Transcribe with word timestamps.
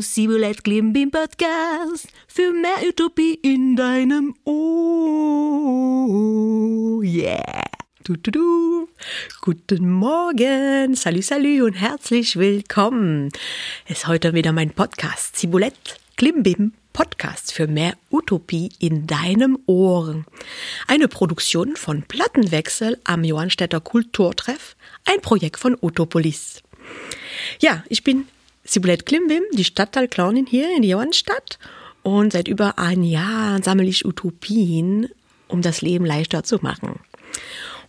Sibulets 0.00 0.62
Klimbim 0.62 1.10
Podcast 1.10 2.08
für 2.26 2.54
mehr 2.54 2.88
Utopie 2.88 3.34
in 3.42 3.76
deinem 3.76 4.34
Ohr. 4.44 4.64
Yeah. 7.04 7.64
Du, 8.02 8.16
du, 8.16 8.30
du. 8.30 8.88
Guten 9.42 9.90
Morgen, 9.90 10.94
salut, 10.94 11.24
salut 11.24 11.60
und 11.60 11.74
herzlich 11.74 12.36
willkommen. 12.36 13.28
Es 13.84 13.98
ist 13.98 14.06
heute 14.06 14.32
wieder 14.32 14.52
mein 14.52 14.70
Podcast 14.70 15.36
Sibulett 15.36 16.00
Klimbim 16.16 16.72
Podcast 16.96 17.52
für 17.52 17.66
mehr 17.66 17.92
Utopie 18.10 18.70
in 18.78 19.06
deinem 19.06 19.58
Ohr. 19.66 20.24
Eine 20.86 21.08
Produktion 21.08 21.76
von 21.76 22.04
Plattenwechsel 22.04 22.98
am 23.04 23.22
Johannstädter 23.22 23.82
Kulturtreff, 23.82 24.76
ein 25.04 25.20
Projekt 25.20 25.58
von 25.58 25.76
Utopolis. 25.78 26.62
Ja, 27.60 27.84
ich 27.90 28.02
bin 28.02 28.26
Ciboulette 28.66 29.04
Klimbim, 29.04 29.42
die 29.52 29.64
Stadtteilclownin 29.64 30.46
hier 30.46 30.74
in 30.74 30.84
Johannstadt 30.84 31.58
und 32.02 32.32
seit 32.32 32.48
über 32.48 32.78
ein 32.78 33.02
Jahr 33.02 33.62
sammle 33.62 33.84
ich 33.84 34.06
Utopien, 34.06 35.10
um 35.48 35.60
das 35.60 35.82
Leben 35.82 36.06
leichter 36.06 36.44
zu 36.44 36.60
machen. 36.62 37.00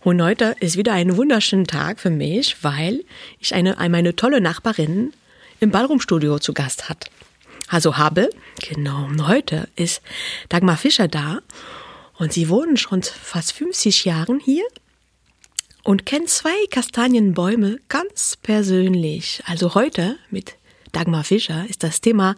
Und 0.04 0.20
heute 0.20 0.54
ist 0.60 0.76
wieder 0.76 0.92
ein 0.92 1.16
wunderschöner 1.16 1.64
Tag 1.64 1.98
für 1.98 2.10
mich, 2.10 2.62
weil 2.62 3.06
ich 3.40 3.54
eine, 3.54 3.74
meine 3.88 4.16
tolle 4.16 4.42
Nachbarin 4.42 5.14
im 5.60 5.70
Ballroomstudio 5.70 6.40
zu 6.40 6.52
Gast 6.52 6.90
hat. 6.90 7.08
Also 7.68 7.98
habe, 7.98 8.30
genau, 8.66 9.04
und 9.04 9.26
heute 9.26 9.68
ist 9.76 10.00
Dagmar 10.48 10.78
Fischer 10.78 11.06
da 11.06 11.40
und 12.16 12.32
sie 12.32 12.48
wohnen 12.48 12.76
schon 12.76 13.02
fast 13.02 13.52
50 13.52 14.06
Jahren 14.06 14.40
hier 14.40 14.64
und 15.84 16.06
kennen 16.06 16.26
zwei 16.26 16.66
Kastanienbäume 16.70 17.78
ganz 17.88 18.36
persönlich. 18.42 19.42
Also 19.46 19.74
heute 19.74 20.16
mit 20.30 20.56
Dagmar 20.92 21.24
Fischer 21.24 21.66
ist 21.68 21.82
das 21.82 22.00
Thema 22.00 22.36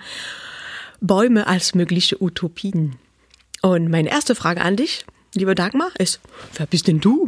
Bäume 1.01 1.47
als 1.47 1.75
mögliche 1.75 2.20
Utopien. 2.23 2.97
Und 3.62 3.89
meine 3.89 4.11
erste 4.11 4.34
Frage 4.34 4.61
an 4.61 4.77
dich, 4.77 5.05
liebe 5.34 5.55
Dagmar, 5.55 5.91
ist, 5.98 6.20
wer 6.55 6.67
bist 6.67 6.89
denn 6.89 7.01
du? 7.01 7.27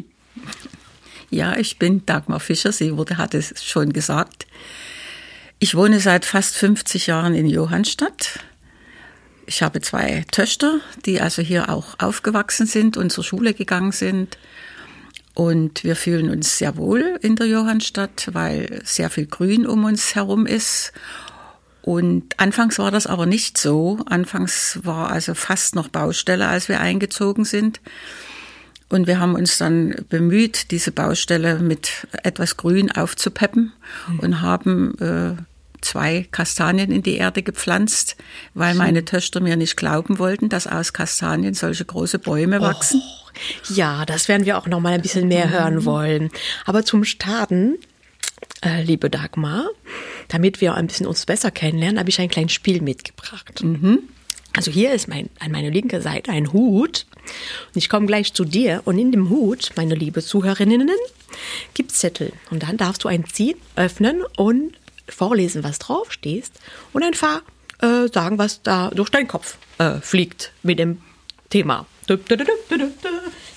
Ja, 1.30 1.56
ich 1.56 1.78
bin 1.78 2.04
Dagmar 2.04 2.40
Fischer, 2.40 2.72
sie 2.72 2.96
wurde, 2.96 3.16
hat 3.16 3.34
es 3.34 3.64
schon 3.64 3.92
gesagt. 3.92 4.46
Ich 5.62 5.76
wohne 5.76 6.00
seit 6.00 6.24
fast 6.24 6.56
50 6.56 7.06
Jahren 7.06 7.36
in 7.36 7.46
Johannstadt. 7.46 8.40
Ich 9.46 9.62
habe 9.62 9.80
zwei 9.80 10.24
Töchter, 10.32 10.80
die 11.06 11.20
also 11.20 11.40
hier 11.40 11.70
auch 11.70 12.00
aufgewachsen 12.00 12.66
sind 12.66 12.96
und 12.96 13.12
zur 13.12 13.22
Schule 13.22 13.54
gegangen 13.54 13.92
sind. 13.92 14.38
Und 15.34 15.84
wir 15.84 15.94
fühlen 15.94 16.30
uns 16.30 16.58
sehr 16.58 16.76
wohl 16.76 17.16
in 17.22 17.36
der 17.36 17.46
Johannstadt, 17.46 18.30
weil 18.32 18.80
sehr 18.82 19.08
viel 19.08 19.26
Grün 19.26 19.64
um 19.64 19.84
uns 19.84 20.16
herum 20.16 20.46
ist. 20.46 20.92
Und 21.80 22.40
anfangs 22.40 22.80
war 22.80 22.90
das 22.90 23.06
aber 23.06 23.26
nicht 23.26 23.56
so. 23.56 24.00
Anfangs 24.06 24.80
war 24.82 25.12
also 25.12 25.32
fast 25.34 25.76
noch 25.76 25.86
Baustelle, 25.86 26.48
als 26.48 26.68
wir 26.68 26.80
eingezogen 26.80 27.44
sind. 27.44 27.80
Und 28.88 29.06
wir 29.06 29.20
haben 29.20 29.36
uns 29.36 29.58
dann 29.58 29.94
bemüht, 30.08 30.72
diese 30.72 30.90
Baustelle 30.90 31.60
mit 31.60 32.08
etwas 32.24 32.56
Grün 32.56 32.90
aufzupeppen 32.90 33.72
mhm. 34.08 34.18
und 34.18 34.40
haben 34.42 34.98
äh, 34.98 35.42
zwei 35.82 36.26
Kastanien 36.30 36.90
in 36.90 37.02
die 37.02 37.16
Erde 37.16 37.42
gepflanzt, 37.42 38.16
weil 38.54 38.74
meine 38.74 39.04
Töchter 39.04 39.40
mir 39.40 39.56
nicht 39.56 39.76
glauben 39.76 40.18
wollten, 40.18 40.48
dass 40.48 40.66
aus 40.66 40.92
Kastanien 40.92 41.54
solche 41.54 41.84
große 41.84 42.18
Bäume 42.18 42.60
wachsen. 42.60 43.02
Oh, 43.04 43.74
ja, 43.74 44.04
das 44.06 44.28
werden 44.28 44.46
wir 44.46 44.58
auch 44.58 44.66
noch 44.66 44.80
mal 44.80 44.92
ein 44.92 45.02
bisschen 45.02 45.28
mehr 45.28 45.50
hören 45.50 45.84
wollen. 45.84 46.30
Aber 46.64 46.84
zum 46.84 47.04
Starten, 47.04 47.78
äh, 48.64 48.82
liebe 48.82 49.10
Dagmar, 49.10 49.66
damit 50.28 50.60
wir 50.60 50.74
ein 50.74 50.86
bisschen 50.86 51.06
uns 51.06 51.26
besser 51.26 51.50
kennenlernen, 51.50 51.98
habe 51.98 52.10
ich 52.10 52.20
ein 52.20 52.28
kleines 52.28 52.52
Spiel 52.52 52.80
mitgebracht. 52.80 53.62
Mhm. 53.62 54.00
Also 54.54 54.70
hier 54.70 54.92
ist 54.92 55.08
mein, 55.08 55.30
an 55.40 55.50
meiner 55.50 55.70
linken 55.70 56.02
Seite 56.02 56.30
ein 56.30 56.52
Hut. 56.52 57.06
Und 57.74 57.76
ich 57.76 57.88
komme 57.88 58.06
gleich 58.06 58.34
zu 58.34 58.44
dir. 58.44 58.82
Und 58.84 58.98
in 58.98 59.12
dem 59.12 59.30
Hut, 59.30 59.70
meine 59.76 59.94
liebe 59.94 60.22
Zuhörerinnen, 60.22 60.90
gibt 61.74 61.92
Zettel. 61.92 62.32
Und 62.50 62.62
dann 62.62 62.76
darfst 62.76 63.04
du 63.04 63.08
ein 63.08 63.24
ziehen, 63.24 63.56
öffnen 63.76 64.22
und 64.36 64.72
vorlesen, 65.08 65.64
was 65.64 65.78
drauf 65.78 66.12
steht. 66.12 66.50
Und 66.92 67.02
einfach 67.02 67.42
äh, 67.80 68.08
sagen, 68.12 68.38
was 68.38 68.62
da 68.62 68.90
durch 68.90 69.10
deinen 69.10 69.28
Kopf 69.28 69.56
äh, 69.78 70.00
fliegt 70.00 70.52
mit 70.62 70.78
dem 70.78 71.00
Thema. 71.50 71.86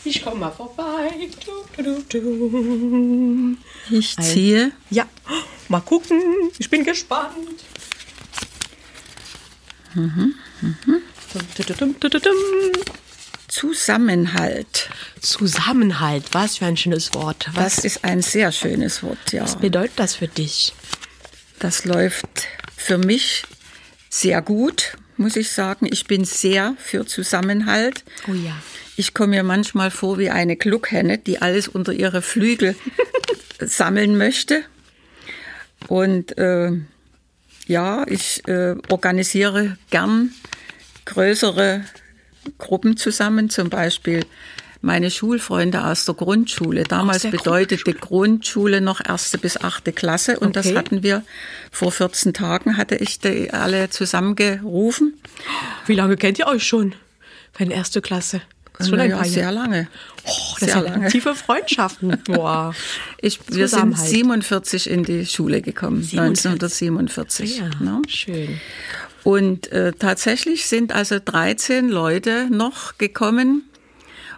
Ich 0.03 0.23
komme 0.23 0.35
mal 0.37 0.51
vorbei. 0.51 1.09
Ich 3.89 4.17
ziehe. 4.17 4.71
Ja, 4.89 5.07
mal 5.67 5.81
gucken. 5.81 6.21
Ich 6.59 6.69
bin 6.69 6.83
gespannt. 6.83 7.35
Mhm. 9.95 10.35
Mhm. 10.61 11.01
Zusammenhalt. 13.47 14.89
Zusammenhalt, 15.21 16.25
was 16.33 16.57
für 16.57 16.65
ein 16.65 16.77
schönes 16.77 17.13
Wort. 17.13 17.49
Was 17.53 17.77
das 17.77 17.85
ist 17.85 18.03
ein 18.03 18.21
sehr 18.21 18.51
schönes 18.51 19.01
Wort, 19.01 19.31
ja. 19.31 19.43
Was 19.43 19.55
bedeutet 19.55 19.93
das 19.97 20.15
für 20.15 20.27
dich? 20.27 20.73
Das 21.65 21.83
läuft 21.83 22.47
für 22.77 22.99
mich 22.99 23.41
sehr 24.07 24.43
gut, 24.43 24.99
muss 25.17 25.35
ich 25.35 25.49
sagen. 25.49 25.87
Ich 25.91 26.05
bin 26.05 26.23
sehr 26.23 26.75
für 26.77 27.07
Zusammenhalt. 27.07 28.03
Oh 28.27 28.33
ja. 28.33 28.55
Ich 28.97 29.15
komme 29.15 29.37
mir 29.37 29.41
manchmal 29.41 29.89
vor 29.89 30.19
wie 30.19 30.29
eine 30.29 30.57
Gluckhenne, 30.57 31.17
die 31.17 31.41
alles 31.41 31.67
unter 31.67 31.91
ihre 31.91 32.21
Flügel 32.21 32.75
sammeln 33.59 34.15
möchte. 34.15 34.61
Und 35.87 36.37
äh, 36.37 36.71
ja, 37.65 38.05
ich 38.09 38.47
äh, 38.47 38.75
organisiere 38.89 39.79
gern 39.89 40.35
größere 41.05 41.83
Gruppen 42.59 42.95
zusammen, 42.95 43.49
zum 43.49 43.71
Beispiel 43.71 44.23
meine 44.81 45.11
Schulfreunde 45.11 45.83
aus 45.83 46.05
der 46.05 46.15
Grundschule. 46.15 46.83
Damals 46.83 47.23
der 47.23 47.31
bedeutete 47.31 47.93
Grundschule. 47.93 48.05
Grundschule. 48.05 48.81
noch 48.81 49.01
erste 49.03 49.37
bis 49.37 49.57
achte 49.57 49.93
Klasse 49.93 50.39
und 50.39 50.57
okay. 50.57 50.69
das 50.69 50.75
hatten 50.75 51.03
wir 51.03 51.23
vor 51.71 51.91
14 51.91 52.33
Tagen 52.33 52.77
hatte 52.77 52.95
ich 52.95 53.19
die 53.19 53.51
alle 53.51 53.89
zusammengerufen. 53.89 55.13
Wie 55.85 55.95
lange 55.95 56.17
kennt 56.17 56.39
ihr 56.39 56.47
euch 56.47 56.63
schon? 56.63 56.95
Die 57.59 57.69
erste 57.69 58.01
Klasse? 58.01 58.41
Schon 58.83 58.97
paar 58.97 59.25
sehr 59.25 59.51
lange. 59.51 59.87
Oh, 60.25 60.31
das 60.59 60.71
sehr 60.71 60.81
lange. 60.81 61.07
Tiefe 61.07 61.33
Freundschaften. 61.33 62.21
Boah. 62.25 62.75
Ich, 63.21 63.39
wir 63.47 63.67
sind 63.67 63.97
47 63.97 64.89
in 64.89 65.03
die 65.03 65.25
Schule 65.25 65.61
gekommen, 65.61 66.03
47. 66.03 66.51
1947. 66.51 67.57
Ja, 67.59 67.69
ne? 67.79 68.01
Schön. 68.07 68.59
Und 69.23 69.71
äh, 69.71 69.93
tatsächlich 69.93 70.67
sind 70.67 70.91
also 70.93 71.19
13 71.23 71.89
Leute 71.89 72.47
noch 72.51 72.97
gekommen 72.97 73.63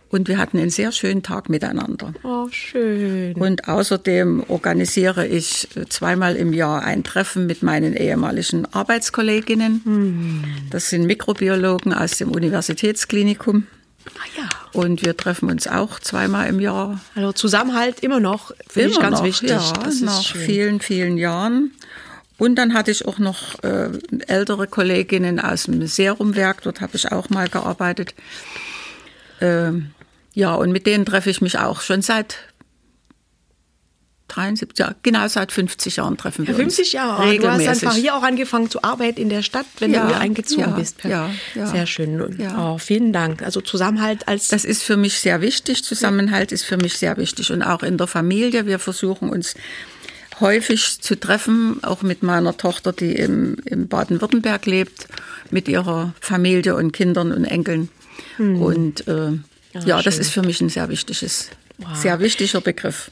und 0.09 0.27
wir 0.27 0.37
hatten 0.37 0.57
einen 0.57 0.69
sehr 0.69 0.91
schönen 0.91 1.23
Tag 1.23 1.49
miteinander. 1.49 2.13
Oh, 2.23 2.47
schön. 2.51 3.33
Und 3.35 3.67
außerdem 3.67 4.45
organisiere 4.47 5.27
ich 5.27 5.67
zweimal 5.89 6.35
im 6.35 6.53
Jahr 6.53 6.83
ein 6.83 7.03
Treffen 7.03 7.45
mit 7.45 7.63
meinen 7.63 7.95
ehemaligen 7.95 8.65
Arbeitskolleginnen. 8.73 9.81
Hm. 9.83 10.43
Das 10.69 10.89
sind 10.89 11.05
Mikrobiologen 11.05 11.93
aus 11.93 12.17
dem 12.17 12.31
Universitätsklinikum. 12.31 13.67
Ah 14.15 14.39
ja. 14.39 14.49
Und 14.71 15.05
wir 15.05 15.17
treffen 15.17 15.49
uns 15.49 15.67
auch 15.67 15.99
zweimal 15.99 16.47
im 16.47 16.59
Jahr. 16.59 17.01
Also 17.15 17.33
Zusammenhalt 17.33 17.99
immer 18.01 18.19
noch, 18.19 18.51
finde 18.69 18.91
ich 18.91 18.99
ganz 18.99 19.17
noch, 19.17 19.25
wichtig. 19.25 19.49
Ja, 19.49 19.73
das 19.83 20.01
nach 20.01 20.23
schön. 20.23 20.41
vielen, 20.41 20.79
vielen 20.79 21.17
Jahren. 21.17 21.71
Und 22.37 22.55
dann 22.55 22.73
hatte 22.73 22.91
ich 22.91 23.05
auch 23.05 23.17
noch 23.17 23.61
äh, 23.63 23.89
ältere 24.27 24.67
Kolleginnen 24.67 25.39
aus 25.39 25.63
dem 25.63 25.85
Serumwerk, 25.87 26.61
dort 26.61 26.81
habe 26.81 26.95
ich 26.95 27.11
auch 27.11 27.29
mal 27.29 27.49
gearbeitet. 27.49 28.13
Ähm, 29.41 29.91
ja, 30.37 30.53
und 30.53 30.71
mit 30.71 30.85
denen 30.85 31.03
treffe 31.03 31.31
ich 31.31 31.41
mich 31.41 31.57
auch 31.57 31.81
schon 31.81 32.03
seit 32.03 32.37
73, 34.27 34.77
ja, 34.77 34.93
genau 35.01 35.27
seit 35.27 35.51
50 35.51 35.95
Jahren 35.95 36.15
treffen 36.15 36.45
wir 36.45 36.53
50 36.53 36.79
uns. 36.79 36.91
Jahre. 36.91 37.23
Regelmäßig. 37.23 37.65
Du 37.65 37.71
hast 37.71 37.83
einfach 37.83 37.95
hier 37.95 38.15
auch 38.15 38.21
angefangen 38.21 38.69
zu 38.69 38.83
arbeiten 38.83 39.19
in 39.19 39.29
der 39.29 39.41
Stadt, 39.41 39.65
wenn 39.79 39.91
ja, 39.91 40.03
du 40.03 40.09
hier 40.09 40.19
eingezogen 40.19 40.69
ja, 40.69 40.75
bist. 40.75 41.03
Ja, 41.05 41.31
ja. 41.55 41.65
Sehr 41.65 41.87
schön. 41.87 42.35
Ja. 42.37 42.73
Oh, 42.73 42.77
vielen 42.77 43.13
Dank. 43.13 43.41
Also 43.41 43.61
Zusammenhalt 43.61 44.27
als. 44.27 44.49
Das 44.49 44.63
ist 44.63 44.83
für 44.83 44.95
mich 44.95 45.19
sehr 45.19 45.41
wichtig. 45.41 45.83
Zusammenhalt 45.83 46.51
ist 46.51 46.65
für 46.65 46.77
mich 46.77 46.99
sehr 46.99 47.17
wichtig. 47.17 47.51
Und 47.51 47.63
auch 47.63 47.81
in 47.81 47.97
der 47.97 48.05
Familie. 48.05 48.67
Wir 48.67 48.77
versuchen 48.77 49.31
uns 49.31 49.55
häufig 50.39 51.01
zu 51.01 51.19
treffen, 51.19 51.83
auch 51.83 52.03
mit 52.03 52.21
meiner 52.21 52.55
Tochter, 52.55 52.93
die 52.93 53.13
im, 53.13 53.55
im 53.65 53.87
Baden-Württemberg 53.87 54.67
lebt, 54.67 55.07
mit 55.49 55.67
ihrer 55.67 56.13
Familie 56.21 56.75
und 56.75 56.91
Kindern 56.91 57.31
und 57.31 57.45
Enkeln. 57.45 57.89
Hm. 58.35 58.61
Und 58.61 59.07
äh, 59.07 59.31
ja, 59.81 59.97
ja 59.97 60.01
das 60.01 60.17
ist 60.17 60.31
für 60.31 60.41
mich 60.41 60.61
ein 60.61 60.69
sehr 60.69 60.89
wichtiges, 60.89 61.49
wow. 61.77 61.95
sehr 61.95 62.19
wichtiger 62.19 62.61
Begriff. 62.61 63.09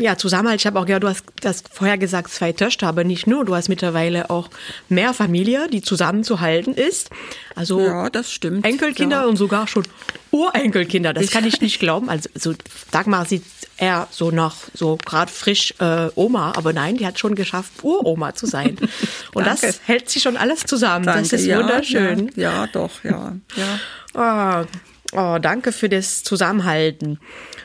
Ja, 0.00 0.16
Zusammenhalt. 0.16 0.60
Ich 0.60 0.66
habe 0.66 0.80
auch 0.80 0.86
gehört, 0.86 1.02
du 1.02 1.08
hast 1.08 1.24
das 1.42 1.62
vorher 1.70 1.98
gesagt, 1.98 2.30
zwei 2.30 2.52
Töchter, 2.52 2.88
aber 2.88 3.04
nicht 3.04 3.26
nur. 3.26 3.44
Du 3.44 3.54
hast 3.54 3.68
mittlerweile 3.68 4.30
auch 4.30 4.48
mehr 4.88 5.12
Familie, 5.12 5.68
die 5.68 5.82
zusammenzuhalten 5.82 6.74
ist. 6.74 7.10
Also 7.54 7.80
ja, 7.80 8.08
das 8.08 8.32
stimmt. 8.32 8.64
Enkelkinder 8.64 9.22
ja. 9.22 9.26
und 9.26 9.36
sogar 9.36 9.68
schon 9.68 9.84
Urenkelkinder. 10.30 11.12
Das 11.12 11.30
kann 11.30 11.44
ich 11.44 11.60
nicht 11.60 11.80
glauben. 11.80 12.08
Also 12.08 12.30
so 12.34 12.54
Dagmar 12.90 13.26
sieht 13.26 13.44
eher 13.76 14.08
so 14.10 14.30
nach 14.30 14.56
so 14.74 14.96
gerade 15.04 15.30
frisch 15.30 15.74
äh, 15.80 16.08
Oma, 16.14 16.52
aber 16.56 16.72
nein, 16.72 16.96
die 16.96 17.06
hat 17.06 17.18
schon 17.18 17.34
geschafft, 17.34 17.72
Uroma 17.82 18.34
zu 18.34 18.46
sein. 18.46 18.76
Und 19.34 19.46
das 19.46 19.62
hält 19.84 20.08
sich 20.08 20.22
schon 20.22 20.36
alles 20.36 20.60
zusammen. 20.64 21.04
Danke. 21.04 21.22
Das 21.22 21.32
ist 21.32 21.46
ja, 21.46 21.58
wunderschön. 21.58 22.30
Ja, 22.36 22.52
ja, 22.52 22.66
doch, 22.66 23.04
ja, 23.04 23.36
ja. 23.56 24.64
Oh, 24.64 24.66
oh, 25.12 25.38
danke 25.40 25.72
für 25.72 25.88
das 25.88 26.22
Zusammenhalten. 26.22 27.18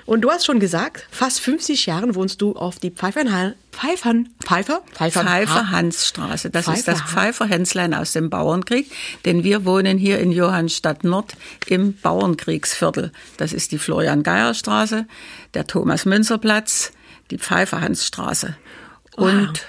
Und 0.06 0.22
du 0.22 0.30
hast 0.30 0.46
schon 0.46 0.60
gesagt, 0.60 1.08
fast 1.10 1.40
50 1.40 1.88
Jahren 1.88 2.16
wohnst 2.16 2.42
du 2.42 2.54
auf 2.54 2.78
die 2.78 2.92
Pfeifern, 2.92 3.56
Pfeifern, 3.72 4.30
Pfeifer? 4.44 4.82
Pfeifer, 4.94 5.24
Pfeifer-Hansstraße. 5.24 6.50
Das 6.52 6.66
Pfeifer. 6.66 6.78
ist 6.78 6.88
das 6.88 7.02
Pfeifer-Hänzlein 7.02 7.94
aus 7.94 8.14
dem 8.14 8.30
Bauernkrieg, 8.30 8.92
denn 9.26 9.44
wir 9.44 9.66
wohnen 9.66 9.98
hier 9.98 10.20
in 10.20 10.32
Johannstadt 10.32 11.04
Nord 11.04 11.36
im 11.66 11.94
Bauernkriegsviertel. 11.98 13.12
Das 13.38 13.52
ist 13.52 13.72
die 13.72 13.80
Florian-Geier-Straße, 13.80 15.08
der 15.54 15.68
Thomas-Münzer-Platz, 15.68 16.92
die 17.32 17.40
Pfeifer-Hansstraße. 17.40 18.56
Und 19.16 19.66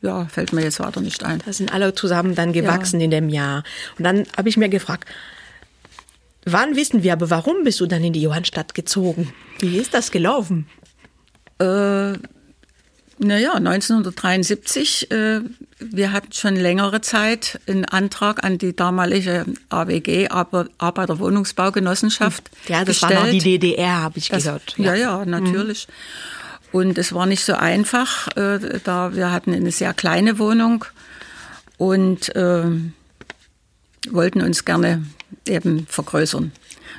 ja, 0.00 0.26
fällt 0.26 0.52
mir 0.52 0.62
jetzt 0.62 0.80
weiter 0.80 1.00
nicht 1.00 1.24
ein. 1.24 1.42
Da 1.44 1.52
sind 1.52 1.72
alle 1.72 1.94
zusammen 1.94 2.34
dann 2.34 2.52
gewachsen 2.52 3.00
in 3.00 3.10
dem 3.10 3.28
Jahr. 3.28 3.64
Und 3.98 4.04
dann 4.04 4.24
habe 4.36 4.48
ich 4.48 4.56
mir 4.56 4.68
gefragt, 4.68 5.08
wann 6.46 6.76
wissen 6.76 7.02
wir, 7.02 7.12
aber 7.12 7.28
warum 7.28 7.64
bist 7.64 7.80
du 7.80 7.86
dann 7.86 8.02
in 8.02 8.14
die 8.14 8.22
Johannstadt 8.22 8.74
gezogen? 8.74 9.32
Wie 9.58 9.76
ist 9.76 9.92
das 9.92 10.10
gelaufen? 10.10 10.66
Äh, 11.58 12.14
naja, 13.18 13.54
1973, 13.54 15.10
äh, 15.10 15.40
wir 15.78 16.12
hatten 16.12 16.32
schon 16.32 16.54
längere 16.54 17.00
Zeit 17.00 17.58
einen 17.66 17.86
Antrag 17.86 18.44
an 18.44 18.58
die 18.58 18.76
damalige 18.76 19.46
AWG, 19.70 20.28
aber 20.28 20.68
Arbeiterwohnungsbaugenossenschaft. 20.78 22.50
Ja, 22.68 22.80
das 22.80 23.00
gestellt. 23.00 23.14
war 23.14 23.24
noch 23.24 23.30
die 23.30 23.38
DDR, 23.38 24.02
habe 24.02 24.18
ich 24.18 24.28
Das, 24.28 24.44
gehört. 24.44 24.74
Ja, 24.76 24.94
ja, 24.94 25.24
natürlich. 25.24 25.88
Und 26.72 26.98
es 26.98 27.14
war 27.14 27.24
nicht 27.24 27.42
so 27.44 27.54
einfach, 27.54 28.28
äh, 28.36 28.80
da 28.84 29.14
wir 29.14 29.32
hatten 29.32 29.54
eine 29.54 29.70
sehr 29.70 29.94
kleine 29.94 30.38
Wohnung 30.38 30.84
und 31.78 32.34
äh, 32.36 32.64
wollten 34.12 34.40
uns 34.42 34.64
gerne 34.64 35.04
eben 35.46 35.86
vergrößern. 35.88 36.52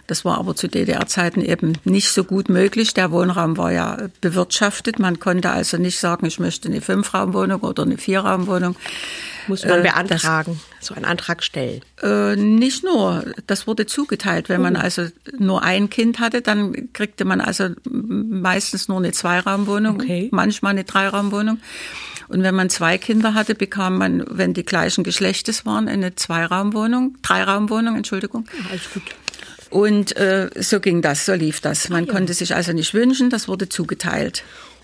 Das 0.06 0.24
war 0.24 0.38
aber 0.38 0.56
zu 0.56 0.68
DDR-Zeiten 0.69 1.42
eben 1.42 1.74
nicht 1.83 2.09
so 2.12 2.24
gut 2.24 2.48
möglich. 2.50 2.94
Der 2.94 3.12
Wohnraum 3.12 3.57
war 3.57 3.71
ja 3.74 4.07
bewirtschaftet. 4.21 5.00
Man 5.00 5.19
konnte 5.19 5.50
also 5.50 5.77
nicht 5.77 6.00
sagen, 6.00 6.25
ich 6.25 6.39
möchte 6.39 6.69
eine 6.69 6.80
Fünfraumwohnung 6.81 7.59
oder 7.62 7.83
eine 7.83 7.98
Vierraumwohnung. 7.98 8.75
Muss 9.48 9.65
man 9.65 9.80
Äh, 9.80 9.83
beantragen, 9.83 10.59
so 10.80 10.94
einen 10.94 11.04
Antrag 11.06 11.44
stellen. 11.44 11.81
Äh, 12.01 12.36
nicht 12.38 12.83
nur, 12.86 13.25
das 13.48 13.68
wurde 13.68 13.86
zugeteilt. 13.86 14.48
Wenn 14.50 14.62
man 14.62 14.75
also 14.77 15.07
nur 15.38 15.63
ein 15.63 15.89
Kind 15.89 16.19
hatte, 16.19 16.42
dann 16.42 16.94
kriegte 16.94 17.25
man 17.25 17.42
also 17.42 17.69
meistens 17.89 18.88
nur 18.88 18.98
eine 18.98 19.12
Zweiraumwohnung, 19.12 19.95
Okay. 19.95 20.30
manchmal 20.31 20.71
eine 20.71 20.83
Dreiraumwohnung. 20.86 21.59
Und 22.27 22.44
wenn 22.44 22.56
man 22.56 22.69
zwei 22.69 22.97
Kinder 22.97 23.33
hatte, 23.33 23.56
bekam 23.56 23.97
man, 23.97 24.25
wenn 24.29 24.53
die 24.53 24.65
gleichen 24.65 25.03
Geschlechtes 25.03 25.65
waren, 25.65 25.88
eine 25.88 26.15
Zweiraumwohnung, 26.15 27.18
Dreiraumwohnung, 27.21 27.95
Entschuldigung. 27.95 28.45
Alles 28.69 28.91
gut. 28.94 29.03
Und 29.69 30.15
äh, 30.15 30.50
so 30.56 30.79
ging 30.79 31.01
das, 31.01 31.25
so 31.25 31.33
lief 31.33 31.59
das. 31.62 31.89
Man 31.89 32.07
konnte 32.07 32.33
sich 32.33 32.56
also 32.56 32.74
nicht 32.74 32.94
wünschen, 32.94 33.29
das 33.29 33.47
wurde 33.47 33.68
zugeteilt. 33.69 34.44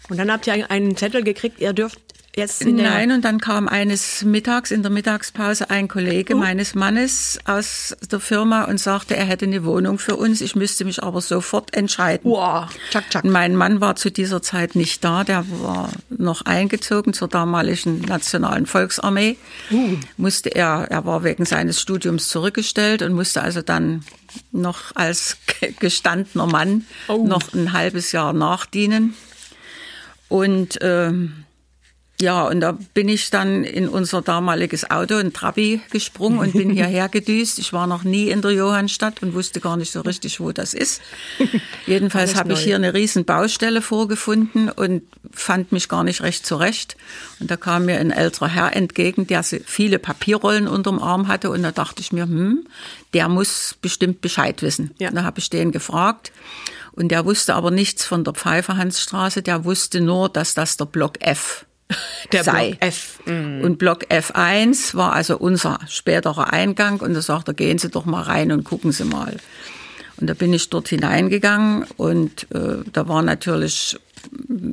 Und 0.09 0.17
dann 0.17 0.31
habt 0.31 0.47
ihr 0.47 0.69
einen 0.69 0.97
Zettel 0.97 1.23
gekriegt, 1.23 1.61
ihr 1.61 1.71
dürft 1.71 2.02
jetzt 2.35 2.65
Nein, 2.65 3.11
und 3.11 3.23
dann 3.25 3.39
kam 3.39 3.67
eines 3.67 4.23
Mittags 4.23 4.71
in 4.71 4.81
der 4.81 4.91
Mittagspause 4.91 5.69
ein 5.69 5.87
Kollege 5.87 6.35
meines 6.35 6.73
Mannes 6.75 7.39
aus 7.45 7.95
der 8.11 8.19
Firma 8.19 8.63
und 8.63 8.79
sagte, 8.79 9.15
er 9.15 9.25
hätte 9.25 9.45
eine 9.45 9.63
Wohnung 9.65 9.99
für 9.99 10.15
uns. 10.15 10.41
Ich 10.41 10.55
müsste 10.55 10.83
mich 10.85 11.03
aber 11.03 11.21
sofort 11.21 11.75
entscheiden. 11.75 12.29
Wow, 12.29 12.67
tschak, 12.89 13.09
tschak. 13.09 13.23
Mein 13.25 13.55
Mann 13.55 13.81
war 13.81 13.95
zu 13.95 14.11
dieser 14.11 14.41
Zeit 14.41 14.75
nicht 14.75 15.03
da, 15.03 15.23
der 15.23 15.45
war 15.61 15.89
noch 16.09 16.43
eingezogen 16.45 17.13
zur 17.13 17.27
damaligen 17.27 18.01
Nationalen 18.01 18.65
Volksarmee. 18.65 19.37
Musste 20.17 20.49
er, 20.49 20.87
er 20.89 21.05
war 21.05 21.23
wegen 21.23 21.45
seines 21.45 21.79
Studiums 21.81 22.29
zurückgestellt 22.29 23.01
und 23.03 23.13
musste 23.13 23.41
also 23.41 23.61
dann 23.61 24.03
noch 24.51 24.95
als 24.95 25.37
gestandener 25.79 26.47
Mann 26.47 26.85
Oh. 27.07 27.25
noch 27.27 27.53
ein 27.53 27.73
halbes 27.73 28.11
Jahr 28.11 28.33
nachdienen. 28.33 29.13
Und 30.29 30.79
ähm, 30.81 31.42
ja, 32.23 32.47
und 32.47 32.61
da 32.61 32.77
bin 32.93 33.09
ich 33.09 33.29
dann 33.29 33.65
in 33.65 33.89
unser 33.89 34.21
damaliges 34.21 34.89
Auto, 34.89 35.15
ein 35.15 35.33
Trabi, 35.33 35.81
gesprungen 35.91 36.39
und 36.39 36.53
bin 36.53 36.69
hierher 36.69 37.09
gedüst. 37.09 37.59
Ich 37.59 37.73
war 37.73 37.85
noch 37.85 38.05
nie 38.05 38.29
in 38.29 38.41
der 38.41 38.51
Johannstadt 38.51 39.21
und 39.21 39.33
wusste 39.33 39.59
gar 39.59 39.75
nicht 39.75 39.91
so 39.91 39.99
richtig, 40.01 40.39
wo 40.39 40.53
das 40.53 40.73
ist. 40.73 41.01
Jedenfalls 41.85 42.35
habe 42.35 42.53
ich 42.53 42.59
hier 42.59 42.77
eine 42.77 42.93
riesen 42.93 43.25
Baustelle 43.25 43.81
vorgefunden 43.81 44.69
und 44.69 45.03
fand 45.31 45.73
mich 45.73 45.89
gar 45.89 46.05
nicht 46.05 46.21
recht 46.21 46.45
zurecht. 46.45 46.95
Und 47.41 47.51
da 47.51 47.57
kam 47.57 47.85
mir 47.85 47.99
ein 47.99 48.11
älterer 48.11 48.47
Herr 48.47 48.73
entgegen, 48.73 49.27
der 49.27 49.43
viele 49.43 49.99
Papierrollen 49.99 50.69
unterm 50.69 50.99
Arm 50.99 51.27
hatte. 51.27 51.49
Und 51.49 51.61
da 51.61 51.71
dachte 51.71 51.99
ich 51.99 52.13
mir, 52.13 52.23
hm, 52.23 52.65
der 53.13 53.27
muss 53.27 53.75
bestimmt 53.81 54.21
Bescheid 54.21 54.61
wissen. 54.61 54.91
Ja. 54.97 55.09
Und 55.09 55.15
da 55.15 55.23
habe 55.23 55.39
ich 55.39 55.49
den 55.49 55.73
gefragt. 55.73 56.31
Und 56.93 57.09
der 57.09 57.25
wusste 57.25 57.55
aber 57.55 57.69
nichts 57.69 58.05
von 58.05 58.23
der 58.23 58.33
Pfeifferhansstraße. 58.33 59.41
Der 59.41 59.65
wusste 59.65 59.99
nur, 59.99 60.29
dass 60.29 60.53
das 60.53 60.77
der 60.77 60.85
Block 60.85 61.21
F 61.21 61.65
Der 62.31 62.43
sei. 62.43 62.69
Block 62.69 62.81
F. 62.81 63.19
Und 63.25 63.77
Block 63.77 64.05
F1 64.05 64.95
war 64.95 65.13
also 65.13 65.37
unser 65.37 65.79
späterer 65.87 66.51
Eingang 66.51 66.99
und 66.99 67.13
da 67.13 67.21
sagt 67.21 67.47
er, 67.47 67.53
gehen 67.53 67.77
Sie 67.77 67.89
doch 67.89 68.05
mal 68.05 68.23
rein 68.23 68.51
und 68.51 68.63
gucken 68.63 68.91
Sie 68.91 69.05
mal. 69.05 69.37
Und 70.17 70.29
da 70.29 70.33
bin 70.33 70.53
ich 70.53 70.69
dort 70.69 70.87
hineingegangen 70.89 71.85
und 71.97 72.47
äh, 72.53 72.83
da 72.91 73.07
war 73.07 73.21
natürlich 73.21 73.97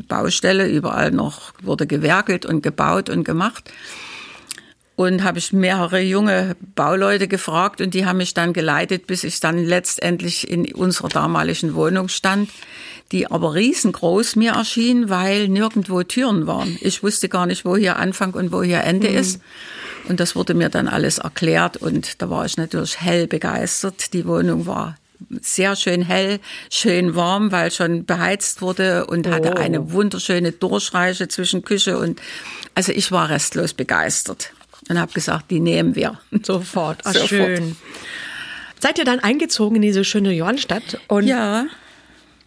Baustelle, 0.08 0.68
überall 0.68 1.10
noch 1.10 1.52
wurde 1.62 1.86
gewerkelt 1.86 2.46
und 2.46 2.62
gebaut 2.62 3.08
und 3.08 3.24
gemacht. 3.24 3.70
Und 5.00 5.24
habe 5.24 5.38
ich 5.38 5.54
mehrere 5.54 6.00
junge 6.00 6.56
Bauleute 6.74 7.26
gefragt 7.26 7.80
und 7.80 7.94
die 7.94 8.04
haben 8.04 8.18
mich 8.18 8.34
dann 8.34 8.52
geleitet, 8.52 9.06
bis 9.06 9.24
ich 9.24 9.40
dann 9.40 9.56
letztendlich 9.56 10.50
in 10.50 10.74
unserer 10.74 11.08
damaligen 11.08 11.74
Wohnung 11.74 12.08
stand, 12.08 12.50
die 13.10 13.26
aber 13.30 13.54
riesengroß 13.54 14.36
mir 14.36 14.52
erschien, 14.52 15.08
weil 15.08 15.48
nirgendwo 15.48 16.02
Türen 16.02 16.46
waren. 16.46 16.76
Ich 16.82 17.02
wusste 17.02 17.30
gar 17.30 17.46
nicht, 17.46 17.64
wo 17.64 17.76
hier 17.76 17.96
Anfang 17.96 18.34
und 18.34 18.52
wo 18.52 18.62
hier 18.62 18.82
Ende 18.84 19.08
ist. 19.08 19.40
Und 20.06 20.20
das 20.20 20.36
wurde 20.36 20.52
mir 20.52 20.68
dann 20.68 20.86
alles 20.86 21.16
erklärt 21.16 21.78
und 21.78 22.20
da 22.20 22.28
war 22.28 22.44
ich 22.44 22.58
natürlich 22.58 23.00
hell 23.00 23.26
begeistert. 23.26 24.12
Die 24.12 24.26
Wohnung 24.26 24.66
war 24.66 24.98
sehr 25.40 25.76
schön 25.76 26.02
hell, 26.02 26.40
schön 26.68 27.14
warm, 27.14 27.52
weil 27.52 27.70
schon 27.70 28.04
beheizt 28.04 28.60
wurde 28.60 29.06
und 29.06 29.26
hatte 29.28 29.54
Oh. 29.56 29.58
eine 29.58 29.92
wunderschöne 29.92 30.52
Durchreiche 30.52 31.26
zwischen 31.28 31.62
Küche 31.62 31.96
und 31.96 32.20
also 32.74 32.92
ich 32.92 33.10
war 33.10 33.30
restlos 33.30 33.72
begeistert 33.72 34.52
und 34.90 34.98
habe 34.98 35.12
gesagt, 35.12 35.50
die 35.50 35.60
nehmen 35.60 35.94
wir. 35.94 36.18
Sofort. 36.42 37.02
Ach, 37.04 37.12
Sofort. 37.12 37.28
schön. 37.28 37.76
Seid 38.80 38.98
ihr 38.98 39.04
dann 39.04 39.20
eingezogen 39.20 39.76
in 39.76 39.82
diese 39.82 40.04
schöne 40.04 40.32
Johannstadt? 40.32 41.00
Und 41.06 41.26
Ja, 41.26 41.66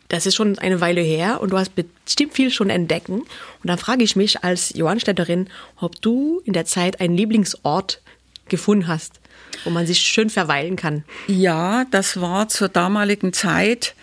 das 0.09 0.25
ist 0.25 0.35
schon 0.35 0.59
eine 0.59 0.81
Weile 0.81 1.01
her 1.01 1.41
und 1.41 1.51
du 1.51 1.57
hast 1.57 1.71
bestimmt 1.73 2.33
viel 2.33 2.51
schon 2.51 2.69
entdecken. 2.69 3.21
Und 3.21 3.27
dann 3.63 3.77
frage 3.77 4.03
ich 4.03 4.15
mich 4.15 4.43
als 4.43 4.73
Johannstädterin, 4.75 5.47
ob 5.77 6.01
du 6.01 6.41
in 6.43 6.53
der 6.53 6.65
Zeit 6.65 6.99
einen 6.99 7.15
Lieblingsort 7.15 8.01
gefunden 8.49 8.87
hast, 8.87 9.21
wo 9.63 9.69
man 9.69 9.87
sich 9.87 9.99
schön 9.99 10.29
verweilen 10.29 10.75
kann. 10.75 11.05
ja, 11.27 11.85
das 11.91 12.19
war 12.19 12.49
zur 12.49 12.67
damaligen 12.67 13.31
Zeit 13.31 13.95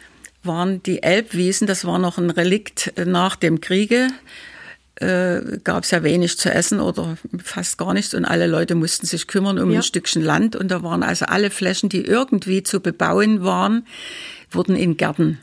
waren 0.43 0.83
die 0.83 1.03
Elbwiesen, 1.03 1.67
das 1.67 1.85
war 1.85 1.99
noch 1.99 2.17
ein 2.17 2.31
Relikt 2.31 2.95
nach 3.05 3.37
dem 3.37 3.61
Kriege. 3.61 4.09
Äh, 5.01 5.59
gab 5.65 5.85
es 5.85 5.93
ja 5.93 6.03
wenig 6.03 6.37
zu 6.37 6.53
essen 6.53 6.79
oder 6.79 7.17
fast 7.43 7.79
gar 7.79 7.95
nichts 7.95 8.13
und 8.13 8.27
alle 8.27 8.47
Leute 8.47 8.75
mussten 8.75 9.07
sich 9.07 9.27
kümmern 9.27 9.59
um 9.59 9.71
Ja. 9.71 9.79
ein 9.79 9.83
Stückchen 9.83 10.23
Land 10.23 10.57
und 10.57 10.71
da 10.71 10.83
waren 10.83 11.03
also 11.03 11.25
alle 11.25 11.49
Flächen, 11.51 11.89
die 11.89 12.05
irgendwie 12.05 12.63
zu 12.63 12.81
bebauen 12.81 13.43
waren, 13.43 13.87
wurden 14.51 14.77
in 14.77 14.99
Gärten 14.99 15.39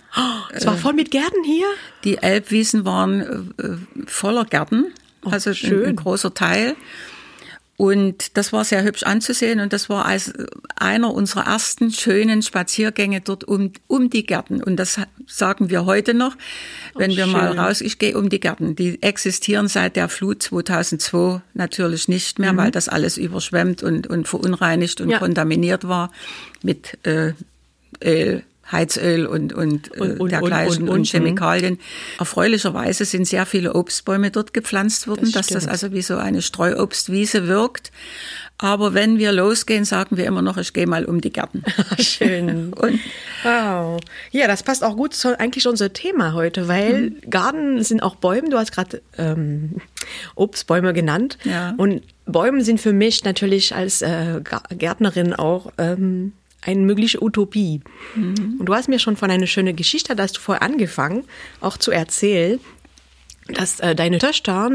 Es 0.53 0.67
war 0.67 0.77
voll 0.77 0.93
mit 0.93 1.09
Gärten 1.09 1.43
hier. 1.43 1.65
Die 2.03 2.19
Elbwiesen 2.19 2.85
waren 2.85 3.51
äh, 3.57 3.77
voller 4.05 4.45
Gärten, 4.45 4.93
also 5.25 5.49
ein, 5.49 5.55
schön. 5.55 5.85
ein 5.85 5.95
großer 5.95 6.35
Teil. 6.35 6.75
Und 7.77 8.35
das 8.37 8.51
war 8.53 8.65
sehr 8.65 8.83
hübsch 8.83 9.03
anzusehen 9.03 9.59
und 9.59 9.71
das 9.71 9.87
war 9.87 10.05
als 10.07 10.33
einer 10.75 11.13
unserer 11.13 11.45
ersten 11.45 11.91
schönen 11.91 12.41
Spaziergänge 12.41 13.21
dort 13.21 13.43
um, 13.43 13.71
um 13.85 14.09
die 14.09 14.25
Gärten. 14.25 14.63
Und 14.63 14.77
das 14.77 14.99
sagen 15.27 15.69
wir 15.69 15.85
heute 15.85 16.15
noch, 16.15 16.35
wenn 16.95 17.15
wir 17.15 17.27
mal 17.27 17.55
raus, 17.57 17.81
ich 17.81 17.99
gehe 17.99 18.17
um 18.17 18.29
die 18.29 18.39
Gärten. 18.39 18.75
Die 18.75 19.03
existieren 19.03 19.67
seit 19.67 19.95
der 19.95 20.09
Flut 20.09 20.41
2002 20.41 21.41
natürlich 21.53 22.07
nicht 22.07 22.39
mehr, 22.39 22.57
weil 22.57 22.71
das 22.71 22.89
alles 22.89 23.15
überschwemmt 23.17 23.83
und, 23.83 24.07
und 24.07 24.27
verunreinigt 24.27 24.99
und 24.99 25.09
Ja. 25.11 25.19
kontaminiert 25.19 25.87
war 25.87 26.11
mit 26.63 26.97
äh, 27.05 27.33
Öl, 28.03 28.43
Heizöl 28.71 29.25
und, 29.25 29.53
und, 29.53 29.95
äh, 29.95 29.99
Und- 29.99 30.19
und- 30.19 30.31
dergleichen 30.31 30.83
und- 30.83 30.89
und, 30.89 30.95
und- 30.99 31.07
Chemikalien. 31.07 31.79
Erfreulicherweise 32.19 33.05
sind 33.05 33.25
sehr 33.27 33.45
viele 33.45 33.73
Obstbäume 33.73 34.31
dort 34.31 34.53
gepflanzt 34.53 35.07
worden, 35.07 35.31
Das 35.31 35.31
dass 35.31 35.47
das 35.47 35.67
also 35.67 35.91
wie 35.93 36.01
so 36.01 36.17
eine 36.17 36.41
Streuobstwiese 36.41 37.47
wirkt. 37.47 37.91
Aber 38.59 38.95
wenn 38.95 39.19
wir 39.19 39.31
losgehen, 39.33 39.85
sagen 39.85 40.17
wir 40.17 40.25
immer 40.25 40.41
noch, 40.41 40.57
ich 40.57 40.73
gehe 40.73 40.87
mal 40.87 41.05
um 41.05 41.21
die 41.21 41.31
Gärten. 41.31 41.63
Schön. 41.99 42.73
Und 42.73 42.99
Wow. 43.43 43.99
Ja, 44.31 44.47
das 44.47 44.63
passt 44.63 44.83
auch 44.83 44.95
gut 44.97 45.13
zu 45.13 45.39
eigentlich 45.39 45.67
unser 45.67 45.93
Thema 45.93 46.33
heute, 46.33 46.67
weil 46.67 47.11
Mhm. 47.11 47.29
Garten 47.29 47.83
sind 47.83 48.01
auch 48.01 48.15
Bäume. 48.15 48.49
Du 48.49 48.57
hast 48.57 48.71
gerade 48.71 49.01
ähm, 49.17 49.75
Obstbäume 50.35 50.93
genannt. 50.93 51.37
Ja. 51.43 51.75
Und 51.77 52.01
Bäume 52.25 52.63
sind 52.63 52.81
für 52.81 52.93
mich 52.93 53.23
natürlich 53.23 53.75
als 53.75 54.01
äh, 54.01 54.41
Gärtnerin 54.75 55.33
auch 55.33 55.71
ähm, 55.77 56.33
eine 56.61 56.81
mögliche 56.81 57.21
Utopie. 57.23 57.81
Mhm. 58.15 58.57
Und 58.59 58.65
du 58.65 58.73
hast 58.73 58.89
mir 58.89 58.99
schon 58.99 59.15
von 59.17 59.29
einer 59.31 59.47
schönen 59.47 59.75
Geschichte, 59.75 60.15
da 60.15 60.23
hast 60.23 60.37
du 60.37 60.41
vorher 60.41 60.61
angefangen, 60.63 61.23
auch 61.61 61.77
zu 61.77 61.91
erzählen, 61.91 62.59
dass 63.47 63.79
äh, 63.79 63.95
deine 63.95 64.17
Töchter 64.19 64.69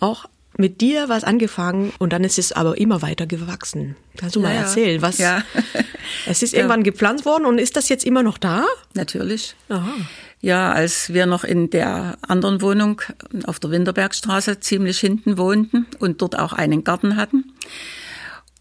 auch 0.00 0.26
mit 0.58 0.82
dir 0.82 1.08
was 1.08 1.24
angefangen 1.24 1.92
und 1.98 2.12
dann 2.12 2.24
ist 2.24 2.38
es 2.38 2.52
aber 2.52 2.76
immer 2.76 3.00
weiter 3.00 3.26
gewachsen. 3.26 3.96
Kannst 4.18 4.36
du 4.36 4.40
mal 4.40 4.48
Ja, 4.50 4.54
ja. 4.56 4.60
erzählen, 4.62 5.02
was? 5.02 5.18
Ja. 5.18 5.42
Es 6.26 6.42
ist 6.42 6.52
irgendwann 6.52 6.82
gepflanzt 6.82 7.24
worden 7.24 7.46
und 7.46 7.58
ist 7.58 7.74
das 7.76 7.88
jetzt 7.88 8.04
immer 8.04 8.22
noch 8.22 8.36
da? 8.36 8.66
natürlich. 8.92 9.54
Aha. 9.70 9.94
Ja, 10.42 10.70
als 10.72 11.12
wir 11.14 11.24
noch 11.26 11.42
in 11.44 11.70
der 11.70 12.18
anderen 12.20 12.60
Wohnung 12.60 13.00
auf 13.46 13.58
der 13.60 13.70
Winterbergstraße 13.70 14.60
ziemlich 14.60 14.98
hinten 15.00 15.38
wohnten 15.38 15.86
und 16.00 16.20
dort 16.20 16.38
auch 16.38 16.52
einen 16.52 16.84
Garten 16.84 17.16
hatten. 17.16 17.52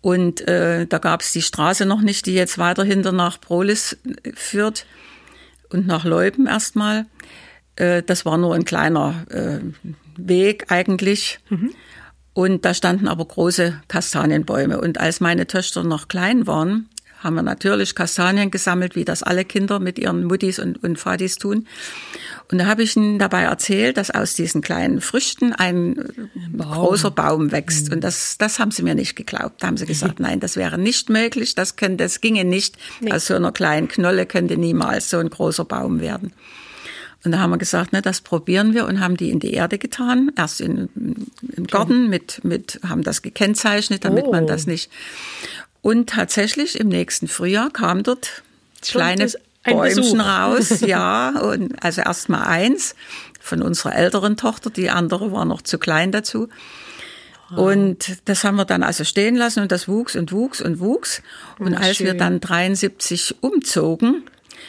Und 0.02 0.48
äh, 0.48 0.88
da 0.88 0.98
gab 0.98 1.22
es 1.22 1.32
die 1.32 1.44
Straße 1.44 1.86
noch 1.86 2.02
nicht, 2.02 2.26
die 2.26 2.34
jetzt 2.34 2.58
weiter 2.58 2.84
hinter 2.84 3.12
nach 3.12 3.40
Prolis 3.40 3.98
äh, 4.24 4.32
führt 4.34 4.86
und 5.70 5.88
nach 5.88 6.06
Leuben 6.06 6.48
erstmal. 6.48 7.06
Äh, 7.76 8.04
das 8.04 8.26
war 8.26 8.38
nur 8.38 8.56
ein 8.56 8.66
kleiner 8.66 9.26
äh, 9.30 9.60
Weg 10.18 10.72
eigentlich. 10.72 11.40
Und 12.34 12.66
da 12.66 12.74
standen 12.74 13.08
aber 13.08 13.26
große 13.26 13.82
Kastanienbäume. 13.88 14.80
Und 14.80 15.00
als 15.00 15.20
meine 15.20 15.48
Töchter 15.48 15.84
noch 15.84 16.08
klein 16.08 16.48
waren, 16.48 16.90
haben 17.24 17.36
wir 17.36 17.44
natürlich 17.44 17.96
Kastanien 17.96 18.52
gesammelt, 18.52 18.96
wie 18.96 19.06
das 19.06 19.24
alle 19.24 19.46
Kinder 19.46 19.80
mit 19.80 20.00
ihren 20.00 20.24
Muttis 20.26 20.60
und, 20.60 20.84
und 20.84 20.98
Vatis 20.98 21.38
tun. 21.38 21.68
Und 22.52 22.58
da 22.58 22.66
habe 22.66 22.84
ich 22.84 22.96
ihnen 22.96 23.20
dabei 23.20 23.44
erzählt, 23.44 23.98
dass 23.98 24.12
aus 24.12 24.34
diesen 24.34 24.62
kleinen 24.62 25.02
Früchten 25.02 25.54
ein 25.54 25.98
äh, 25.98 26.04
großer 26.58 27.12
Baum 27.12 27.52
wächst. 27.52 27.92
Und 27.92 28.04
das, 28.04 28.38
das 28.38 28.60
haben 28.60 28.72
sie 28.72 28.84
mir 28.84 28.96
nicht 28.96 29.16
geglaubt. 29.16 29.62
Da 29.64 29.68
haben 29.68 29.78
sie 29.78 29.86
gesagt, 29.86 30.20
nein, 30.20 30.40
das 30.40 30.56
wäre 30.58 30.78
nicht 30.78 31.10
möglich, 31.10 31.56
das, 31.56 31.76
könnte, 31.76 32.04
das 32.04 32.22
ginge 32.22 32.44
nicht. 32.44 32.78
Aus 33.10 33.28
so 33.28 33.36
einer 33.36 33.52
kleinen 33.52 33.88
Knolle 33.88 34.26
könnte 34.26 34.58
niemals 34.58 35.10
so 35.10 35.18
ein 35.18 35.30
großer 35.30 35.66
Baum 35.66 36.02
werden. 36.02 36.34
Und 37.24 37.34
da 37.34 37.40
haben 37.40 37.52
wir 37.52 37.60
gesagt, 37.60 37.94
ne, 37.94 38.02
das 38.02 38.22
probieren 38.22 38.74
wir 38.74 38.86
und 38.88 39.00
haben 39.00 39.16
die 39.16 39.30
in 39.30 39.40
die 39.40 39.54
Erde 39.54 39.78
getan. 39.78 40.32
Erst 40.36 40.60
in, 40.60 40.90
im 41.56 41.68
Garten 41.68 42.10
mit, 42.10 42.44
mit, 42.44 42.80
haben 42.88 43.04
das 43.04 43.22
gekennzeichnet, 43.22 44.04
damit 44.06 44.26
Oh. 44.26 44.32
man 44.32 44.48
das 44.48 44.66
nicht. 44.66 44.90
Und 45.82 46.10
tatsächlich 46.10 46.80
im 46.80 46.90
nächsten 46.90 47.28
Frühjahr 47.28 47.72
kam 47.72 48.04
dort 48.04 48.44
Schon 48.84 49.02
kleine 49.02 49.32
Bäumchen 49.64 50.22
raus, 50.22 50.82
ja. 50.82 51.40
Und 51.40 51.84
also 51.84 52.02
erst 52.02 52.30
mal 52.30 52.44
eins 52.44 52.96
von 53.40 53.62
unserer 53.62 53.96
älteren 53.96 54.38
Tochter, 54.38 54.70
die 54.70 54.90
andere 54.90 55.32
war 55.32 55.46
noch 55.46 55.62
zu 55.62 55.80
klein 55.80 56.12
dazu. 56.12 56.50
Und 57.56 58.18
das 58.26 58.44
haben 58.44 58.56
wir 58.56 58.66
dann 58.66 58.82
also 58.82 59.04
stehen 59.04 59.36
lassen 59.36 59.62
und 59.62 59.72
das 59.74 59.88
wuchs 59.88 60.16
und 60.16 60.32
wuchs 60.32 60.62
und 60.62 60.80
wuchs. 60.80 61.22
Und 61.60 61.76
Ah, 61.76 61.82
als 61.82 62.00
wir 62.00 62.14
dann 62.14 62.40
73 62.40 63.36
umzogen, 63.42 64.24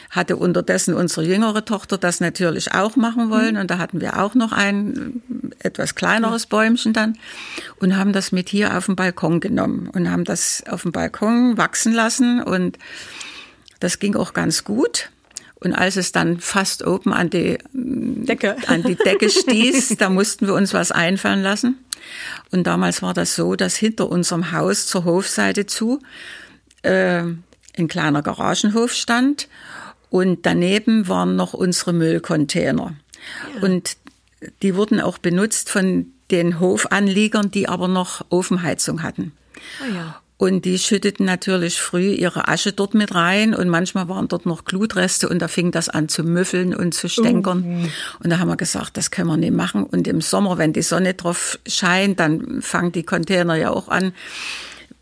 hatte 0.09 0.35
unterdessen 0.35 0.93
unsere 0.93 1.25
jüngere 1.25 1.63
Tochter 1.63 1.97
das 1.97 2.19
natürlich 2.19 2.73
auch 2.73 2.95
machen 2.95 3.29
wollen. 3.29 3.55
Und 3.57 3.71
da 3.71 3.77
hatten 3.77 4.01
wir 4.01 4.21
auch 4.21 4.35
noch 4.35 4.51
ein 4.51 5.21
etwas 5.63 5.95
kleineres 5.95 6.45
Bäumchen 6.45 6.93
dann 6.93 7.17
und 7.79 7.97
haben 7.97 8.13
das 8.13 8.31
mit 8.31 8.49
hier 8.49 8.77
auf 8.77 8.87
den 8.87 8.95
Balkon 8.95 9.39
genommen 9.39 9.89
und 9.93 10.09
haben 10.11 10.23
das 10.23 10.63
auf 10.67 10.83
dem 10.83 10.91
Balkon 10.91 11.57
wachsen 11.57 11.93
lassen. 11.93 12.41
Und 12.41 12.77
das 13.79 13.99
ging 13.99 14.15
auch 14.15 14.33
ganz 14.33 14.63
gut. 14.63 15.09
Und 15.55 15.73
als 15.73 15.95
es 15.95 16.11
dann 16.11 16.39
fast 16.39 16.85
oben 16.85 17.13
an 17.13 17.29
die 17.29 17.57
Decke. 17.73 18.57
an 18.67 18.83
die 18.83 18.95
Decke 18.95 19.29
stieß, 19.29 19.95
da 19.97 20.09
mussten 20.09 20.47
wir 20.47 20.53
uns 20.53 20.73
was 20.73 20.91
einfallen 20.91 21.41
lassen. 21.41 21.77
Und 22.51 22.67
damals 22.67 23.01
war 23.01 23.13
das 23.13 23.35
so, 23.35 23.55
dass 23.55 23.75
hinter 23.75 24.09
unserem 24.09 24.51
Haus 24.51 24.87
zur 24.87 25.05
Hofseite 25.05 25.65
zu 25.65 25.99
äh, 26.81 27.23
ein 27.77 27.87
kleiner 27.87 28.21
Garagenhof 28.21 28.93
stand 28.93 29.47
und 30.09 30.45
daneben 30.45 31.07
waren 31.07 31.35
noch 31.35 31.53
unsere 31.53 31.93
Müllcontainer. 31.93 32.95
Und 33.61 33.97
die 34.61 34.75
wurden 34.75 34.99
auch 34.99 35.17
benutzt 35.17 35.69
von 35.69 36.07
den 36.31 36.59
Hofanliegern, 36.59 37.51
die 37.51 37.69
aber 37.69 37.87
noch 37.87 38.25
Ofenheizung 38.29 39.03
hatten. 39.03 39.33
Ah 39.81 39.93
ja. 39.93 40.23
Und 40.37 40.65
die 40.65 40.77
schütteten 40.77 41.25
natürlich 41.25 41.79
früh 41.79 42.11
ihre 42.11 42.49
Asche 42.49 42.73
dort 42.73 42.95
mit 42.95 43.15
rein 43.15 43.53
und 43.53 43.69
manchmal 43.69 44.09
waren 44.09 44.27
dort 44.27 44.45
noch 44.45 44.65
Glutreste 44.65 45.29
und 45.29 45.39
da 45.39 45.47
fing 45.47 45.71
das 45.71 45.87
an 45.87 46.09
zu 46.09 46.23
müffeln 46.23 46.75
und 46.75 46.93
zu 46.93 47.07
stänkern. 47.07 47.89
Und 48.21 48.29
da 48.29 48.39
haben 48.39 48.49
wir 48.49 48.57
gesagt, 48.57 48.97
das 48.97 49.09
können 49.09 49.29
wir 49.29 49.37
nicht 49.37 49.53
machen. 49.53 49.85
Und 49.85 50.05
im 50.05 50.19
Sommer, 50.19 50.57
wenn 50.57 50.73
die 50.73 50.81
Sonne 50.81 51.13
drauf 51.13 51.59
scheint, 51.65 52.19
dann 52.19 52.61
fangen 52.61 52.91
die 52.91 53.03
Container 53.03 53.55
ja 53.55 53.69
auch 53.69 53.87
an, 53.87 54.11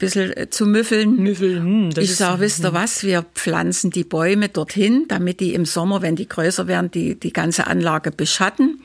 bisschen 0.02 0.36
äh, 0.36 0.50
zu 0.50 0.66
müffeln. 0.66 1.16
Müffeln, 1.16 1.64
hm, 1.64 1.90
das 1.94 2.04
ich 2.04 2.16
sage, 2.16 2.42
wisst 2.42 2.66
ihr 2.66 2.74
was, 2.74 3.04
wir 3.04 3.24
pflanzen 3.34 3.92
die 3.92 4.04
Bäume 4.04 4.50
dorthin, 4.50 5.06
damit 5.08 5.40
die 5.40 5.54
im 5.54 5.66
Sommer, 5.66 6.02
wenn 6.02 6.16
die 6.16 6.28
größer 6.28 6.68
werden, 6.68 6.92
die, 6.92 7.18
die 7.18 7.32
ganze 7.32 7.68
Anlage 7.68 8.12
beschatten. 8.12 8.82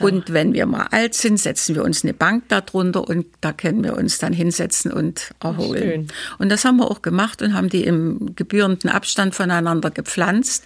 Und 0.00 0.32
wenn 0.32 0.54
wir 0.54 0.64
mal 0.66 0.86
alt 0.90 1.14
sind, 1.14 1.38
setzen 1.38 1.74
wir 1.74 1.84
uns 1.84 2.02
eine 2.04 2.14
Bank 2.14 2.44
darunter 2.48 3.06
und 3.06 3.26
da 3.40 3.52
können 3.52 3.84
wir 3.84 3.96
uns 3.96 4.18
dann 4.18 4.32
hinsetzen 4.32 4.92
und 4.92 5.32
erholen. 5.40 5.82
Schön. 5.82 6.06
Und 6.38 6.48
das 6.48 6.64
haben 6.64 6.78
wir 6.78 6.90
auch 6.90 7.02
gemacht 7.02 7.42
und 7.42 7.52
haben 7.52 7.68
die 7.68 7.84
im 7.84 8.34
gebührenden 8.36 8.88
Abstand 8.88 9.34
voneinander 9.34 9.90
gepflanzt. 9.90 10.64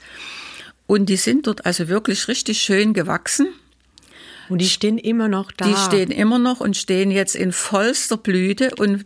Und 0.87 1.09
die 1.09 1.17
sind 1.17 1.47
dort 1.47 1.67
also 1.67 1.88
wirklich 1.88 2.29
richtig 2.29 2.61
schön 2.61 2.93
gewachsen. 2.95 3.49
Und 4.49 4.59
die 4.61 4.69
stehen 4.69 4.99
immer 4.99 5.26
noch 5.26 5.50
da. 5.50 5.67
Die 5.67 5.75
stehen 5.75 6.12
immer 6.12 6.38
noch 6.38 6.61
und 6.61 6.76
stehen 6.76 7.11
jetzt 7.11 7.35
in 7.35 7.50
vollster 7.50 8.17
Blüte 8.17 8.71
und 8.76 9.05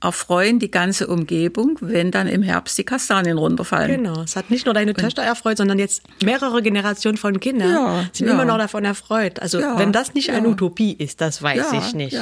erfreuen 0.00 0.58
die 0.58 0.70
ganze 0.70 1.06
Umgebung, 1.06 1.78
wenn 1.80 2.10
dann 2.10 2.26
im 2.26 2.42
Herbst 2.42 2.76
die 2.78 2.84
Kastanien 2.84 3.38
runterfallen. 3.38 4.02
Genau. 4.02 4.22
Es 4.22 4.36
hat 4.36 4.50
nicht 4.50 4.66
nur 4.66 4.74
deine 4.74 4.94
Töchter 4.94 5.22
erfreut, 5.22 5.56
sondern 5.56 5.78
jetzt 5.78 6.02
mehrere 6.22 6.62
Generationen 6.62 7.16
von 7.16 7.38
Kindern 7.40 7.70
Ja, 7.70 8.04
sind 8.12 8.26
ja. 8.26 8.32
immer 8.34 8.44
noch 8.44 8.58
davon 8.58 8.84
erfreut. 8.84 9.40
Also 9.40 9.60
Ja, 9.60 9.78
wenn 9.78 9.92
das 9.92 10.14
nicht 10.14 10.30
eine. 10.30 10.48
Utopie 10.48 10.92
ist, 10.92 11.20
das 11.20 11.42
weiß 11.42 11.72
ich 11.72 11.94
nicht. 11.94 12.18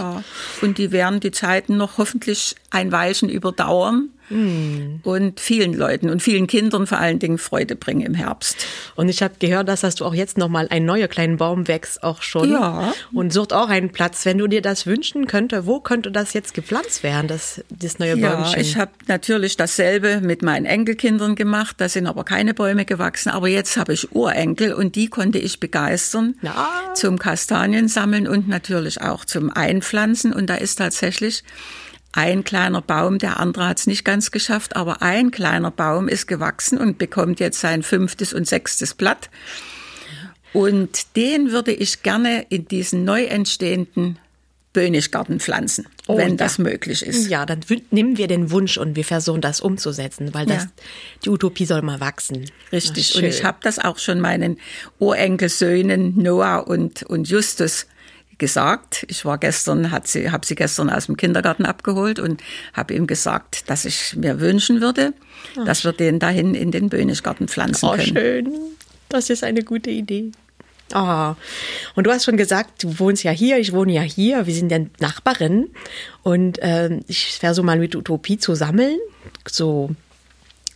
Und 0.62 0.79
die 0.79 0.93
werden 0.93 1.21
die 1.21 1.31
Zeiten 1.31 1.76
noch 1.76 1.99
hoffentlich 1.99 2.55
ein 2.71 2.93
Weilchen 2.93 3.29
überdauern 3.29 4.11
Hm. 4.30 5.00
und 5.02 5.40
vielen 5.40 5.75
Leuten 5.75 6.08
und 6.08 6.22
vielen 6.22 6.46
Kindern 6.46 6.87
vor 6.87 6.99
allen 6.99 7.18
Dingen 7.18 7.37
Freude 7.38 7.75
bringen 7.76 8.02
im 8.02 8.14
Herbst. 8.14 8.64
Und 8.94 9.08
ich 9.08 9.22
habe 9.22 9.34
gehört, 9.38 9.68
dass, 9.68 9.80
dass 9.80 9.96
du 9.96 10.04
auch 10.04 10.14
jetzt 10.14 10.38
noch 10.38 10.49
mal 10.49 10.68
ein 10.70 10.84
neuer 10.84 11.08
kleinen 11.08 11.37
Baum 11.37 11.66
wächst, 11.68 12.02
auch 12.02 12.22
schon. 12.22 12.52
Ja. 12.52 12.92
Und 13.12 13.32
sucht 13.32 13.52
auch 13.52 13.68
einen 13.68 13.90
Platz. 13.90 14.25
Wenn 14.25 14.38
du 14.38 14.46
dir 14.46 14.62
das 14.62 14.87
wünschen 14.87 15.26
könnte, 15.26 15.66
wo 15.66 15.80
könnte 15.80 16.10
das 16.12 16.32
jetzt 16.32 16.54
gepflanzt 16.54 17.02
werden, 17.02 17.26
das, 17.28 17.62
das 17.70 17.99
neue 17.99 18.16
Ja, 18.16 18.37
Bäumchen? 18.37 18.60
ich 18.60 18.76
habe 18.76 18.92
natürlich 19.08 19.56
dasselbe 19.56 20.20
mit 20.20 20.42
meinen 20.42 20.64
Enkelkindern 20.66 21.34
gemacht. 21.34 21.76
Da 21.78 21.88
sind 21.88 22.06
aber 22.06 22.25
keine 22.25 22.54
Bäume 22.54 22.84
gewachsen. 22.84 23.30
Aber 23.30 23.49
jetzt 23.49 23.76
habe 23.76 23.92
ich 23.92 24.14
Urenkel 24.14 24.72
und 24.75 24.94
die 24.94 25.08
konnte 25.08 25.38
ich 25.38 25.58
begeistern 25.60 26.37
Ja. 26.42 26.68
zum 26.94 27.18
Kastaniensammeln 27.18 28.28
und 28.28 28.49
natürlich 28.49 29.00
auch 29.02 29.25
zum 29.25 29.50
Einpflanzen. 29.50 30.32
Und 30.32 30.49
da 30.49 30.54
ist 30.54 30.76
tatsächlich 30.76 31.42
ein 32.12 32.43
kleiner 32.45 32.83
Baum, 32.83 33.19
der 33.19 33.38
andere 33.38 33.69
hat 33.69 33.79
es 33.79 33.87
nicht 33.87 34.05
ganz 34.05 34.31
geschafft, 34.31 34.75
aber 34.76 35.00
ein 35.02 35.31
kleiner 35.31 35.71
Baum 35.71 36.09
ist 36.09 36.26
gewachsen 36.26 36.79
und 36.79 36.99
bekommt 36.99 37.38
jetzt 37.40 37.61
sein 37.61 37.83
fünftes 37.83 38.33
und 38.33 38.47
sechstes 38.49 38.95
Blatt. 38.95 39.31
Und 40.52 41.17
den 41.17 41.52
würde 41.52 41.73
ich 41.73 42.02
gerne 42.02 42.45
in 42.49 42.67
diesen 42.67 43.05
neu 43.05 43.25
entstehenden 43.25 44.19
Böhnischgarten 44.73 45.40
pflanzen, 45.40 45.87
Oh, 46.07 46.17
wenn 46.17 46.31
ja. 46.31 46.37
das 46.37 46.59
möglich 46.59 47.02
ist. 47.05 47.29
Ja, 47.29 47.45
dann 47.47 47.61
nehmen 47.90 48.17
wir 48.19 48.29
den 48.29 48.50
Wunsch 48.52 48.76
und 48.76 48.95
wir 48.97 49.05
versuchen 49.05 49.40
das 49.40 49.61
umzusetzen, 49.61 50.33
weil 50.33 50.47
das, 50.47 50.64
Ja. 50.64 50.71
die 51.25 51.31
Utopie 51.31 51.67
soll 51.67 51.83
mal 51.83 52.00
wachsen. 52.00 52.47
Richtig. 52.73 53.12
Ach, 53.14 53.19
und 53.19 53.25
ich 53.25 53.45
habe 53.45 53.59
das 53.62 53.79
auch 53.81 53.99
schon 53.99 54.21
meinen 54.21 54.59
Urenkelsöhnen 55.00 56.21
Noah 56.21 56.67
und, 56.69 57.02
und 57.05 57.29
Justus 57.29 57.87
gesagt. 58.40 59.04
Ich 59.09 59.25
war 59.25 59.38
gestern, 59.38 59.92
hat 59.92 60.09
sie, 60.09 60.32
habe 60.32 60.44
sie 60.44 60.56
gestern 60.56 60.90
aus 60.90 61.06
dem 61.06 61.16
Kindergarten 61.16 61.64
abgeholt 61.64 62.18
und 62.18 62.42
habe 62.73 62.94
ihm 62.94 63.06
gesagt, 63.06 63.70
dass 63.70 63.85
ich 63.85 64.16
mir 64.16 64.40
wünschen 64.40 64.80
würde, 64.80 65.12
dass 65.64 65.85
wir 65.85 65.92
den 65.92 66.18
dahin 66.18 66.56
in 66.56 66.73
den 66.73 66.88
Böhnischgarten 66.88 67.47
pflanzen 67.47 67.87
Oh, 67.87 67.92
können. 67.92 68.02
schön. 68.02 68.52
Das 69.09 69.30
ist 69.30 69.44
eine 69.44 69.62
gute 69.62 69.90
Idee. 69.90 70.32
Ah, 70.92 71.37
und 71.94 72.04
du 72.09 72.11
hast 72.11 72.25
schon 72.25 72.37
gesagt, 72.37 72.82
du 72.82 72.99
wohnst 72.99 73.23
ja 73.23 73.30
hier, 73.30 73.59
ich 73.59 73.73
wohne 73.73 73.92
ja 73.92 74.02
hier, 74.02 74.49
wir 74.49 74.54
sind 74.54 74.73
ja 74.73 74.80
Nachbarinnen 74.99 75.68
und 76.25 76.59
ähm, 76.62 77.04
ich 77.06 77.38
versuche 77.38 77.64
mal 77.64 77.78
mit 77.78 77.94
Utopie 77.94 78.38
zu 78.38 78.56
sammeln, 78.56 78.99
so 79.49 79.90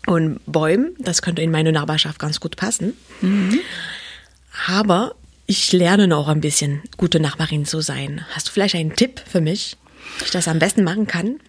und 0.06 0.38
Bäumen. 0.46 0.94
Das 1.00 1.20
könnte 1.22 1.42
in 1.42 1.50
meine 1.50 1.72
Nachbarschaft 1.72 2.20
ganz 2.20 2.38
gut 2.38 2.54
passen. 2.54 2.92
Aber 4.68 5.14
ich 5.46 5.72
lerne 5.72 6.08
noch 6.08 6.28
ein 6.28 6.40
bisschen, 6.40 6.82
gute 6.96 7.20
Nachbarin 7.20 7.64
zu 7.66 7.80
sein. 7.80 8.24
Hast 8.30 8.48
du 8.48 8.52
vielleicht 8.52 8.74
einen 8.74 8.96
Tipp 8.96 9.20
für 9.26 9.40
mich, 9.40 9.76
wie 10.18 10.24
ich 10.24 10.30
das 10.30 10.48
am 10.48 10.58
besten 10.58 10.84
machen 10.84 11.06
kann? 11.06 11.40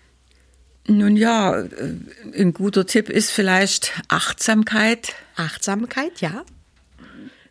Nun 0.88 1.18
ja, 1.18 1.60
äh, 1.62 1.96
ein 2.38 2.54
guter 2.54 2.86
Tipp 2.86 3.10
ist 3.10 3.32
vielleicht 3.32 3.94
Achtsamkeit 4.08 5.16
Achtsamkeit, 5.36 6.22
ja. 6.22 6.44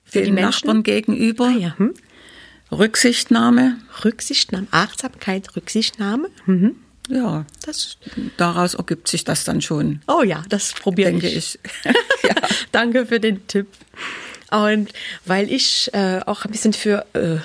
Für 0.05 0.23
den. 0.23 0.35
Nachbarn 0.35 0.83
gegenüber, 0.85 1.47
Ah, 1.47 1.59
ja. 1.59 1.79
Hm? 1.79 1.95
Rücksichtnahme. 2.71 3.79
Rücksichtnahme, 4.05 4.67
Achtsamkeit, 4.71 5.55
Rücksichtnahme. 5.57 6.29
Mhm. 6.47 6.77
Ja, 7.11 7.45
Das, 7.67 7.99
daraus 8.39 8.75
ergibt 8.75 9.09
sich 9.09 9.25
das 9.25 9.45
dann 9.45 9.61
schon, 9.61 10.01
oh 10.07 10.23
ja, 10.23 10.43
das 10.49 10.73
probiere 10.73 11.11
denke 11.11 11.29
ich. 11.29 11.59
ich. 11.85 11.93
ja. 12.23 12.35
Danke 12.73 13.05
für 13.07 13.21
den 13.21 13.47
Tipp. 13.47 13.67
Und 14.54 14.92
weil 15.25 15.50
ich 15.50 15.90
äh, 15.94 16.20
auch 16.26 16.44
ein 16.44 16.52
bisschen 16.52 16.73
für 16.73 17.04
äh, 17.14 17.38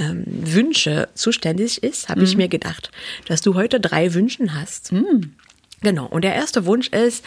ähm, 0.00 0.24
Wünsche 0.26 1.08
zuständig 1.14 1.82
ist, 1.82 2.08
habe 2.08 2.24
ich 2.24 2.34
mir 2.36 2.48
gedacht, 2.48 2.90
dass 3.26 3.42
du 3.42 3.54
heute 3.54 3.78
drei 3.78 4.14
Wünschen 4.14 4.58
hast. 4.58 4.92
Genau. 5.82 6.06
Und 6.06 6.22
der 6.22 6.34
erste 6.34 6.64
Wunsch 6.64 6.88
ist 6.88 7.22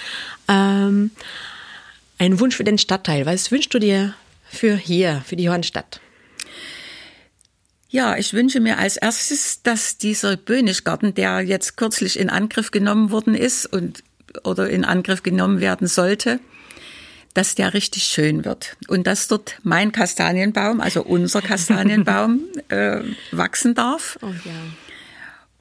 ähm, 0.47 1.11
ein 2.17 2.39
Wunsch 2.39 2.55
für 2.55 2.63
den 2.63 2.79
Stadtteil. 2.79 3.27
Was 3.27 3.51
wünschst 3.51 3.73
du 3.73 3.79
dir 3.79 4.15
für 4.49 4.75
hier, 4.75 5.21
für 5.25 5.35
die 5.35 5.43
Johannstadt? 5.43 6.01
Ja, 7.89 8.17
ich 8.17 8.33
wünsche 8.33 8.59
mir 8.59 8.79
als 8.79 8.97
erstes, 8.97 9.61
dass 9.61 9.97
dieser 9.97 10.35
Böhnischgarten, 10.37 11.13
der 11.13 11.41
jetzt 11.41 11.77
kürzlich 11.77 12.19
in 12.19 12.29
Angriff 12.29 12.71
genommen 12.71 13.11
worden 13.11 13.35
ist 13.35 13.65
und 13.67 14.03
oder 14.43 14.69
in 14.69 14.83
Angriff 14.83 15.23
genommen 15.23 15.61
werden 15.61 15.87
sollte, 15.87 16.39
dass 17.37 17.53
der 17.53 17.75
richtig 17.75 18.03
schön 18.03 18.45
wird 18.45 18.75
und 18.87 19.05
dass 19.05 19.27
dort 19.27 19.59
mein 19.61 19.91
Kastanienbaum, 19.91 20.81
also 20.81 21.03
unser 21.03 21.43
Kastanienbaum, 21.43 22.41
äh, 22.69 23.01
wachsen 23.31 23.75
darf. 23.75 24.17
Oh 24.23 24.27
ja. 24.43 24.53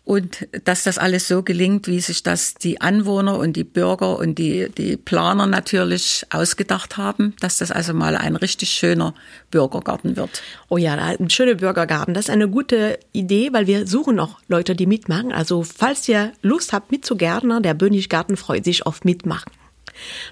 Und 0.02 0.48
dass 0.64 0.84
das 0.84 0.96
alles 0.98 1.28
so 1.28 1.42
gelingt, 1.42 1.88
wie 1.88 2.00
sich 2.00 2.22
das 2.22 2.54
die 2.54 2.80
Anwohner 2.80 3.38
und 3.38 3.56
die 3.56 3.64
Bürger 3.64 4.18
und 4.18 4.38
die, 4.38 4.70
die 4.70 4.96
Planer 4.96 5.46
natürlich 5.46 6.24
ausgedacht 6.30 6.96
haben, 6.96 7.34
dass 7.40 7.58
das 7.58 7.72
also 7.72 7.92
mal 7.92 8.16
ein 8.16 8.36
richtig 8.36 8.70
schöner 8.70 9.14
Bürgergarten 9.50 10.16
wird. 10.16 10.42
Oh 10.68 10.78
ja, 10.78 10.94
ein 10.94 11.28
schöner 11.28 11.56
Bürgergarten. 11.56 12.14
Das 12.14 12.26
ist 12.26 12.30
eine 12.30 12.48
gute 12.48 13.00
Idee, 13.12 13.52
weil 13.52 13.66
wir 13.66 13.86
suchen 13.86 14.18
auch 14.20 14.38
Leute, 14.48 14.76
die 14.76 14.86
mitmachen. 14.86 15.32
Also 15.32 15.62
falls 15.62 16.08
ihr 16.08 16.32
Lust 16.40 16.72
habt 16.72 16.90
mitzugärtnern, 16.90 17.62
der 17.62 17.74
Böhniggarten 17.74 18.36
freut 18.36 18.64
sich 18.64 18.86
auf 18.86 19.04
Mitmachen. 19.04 19.50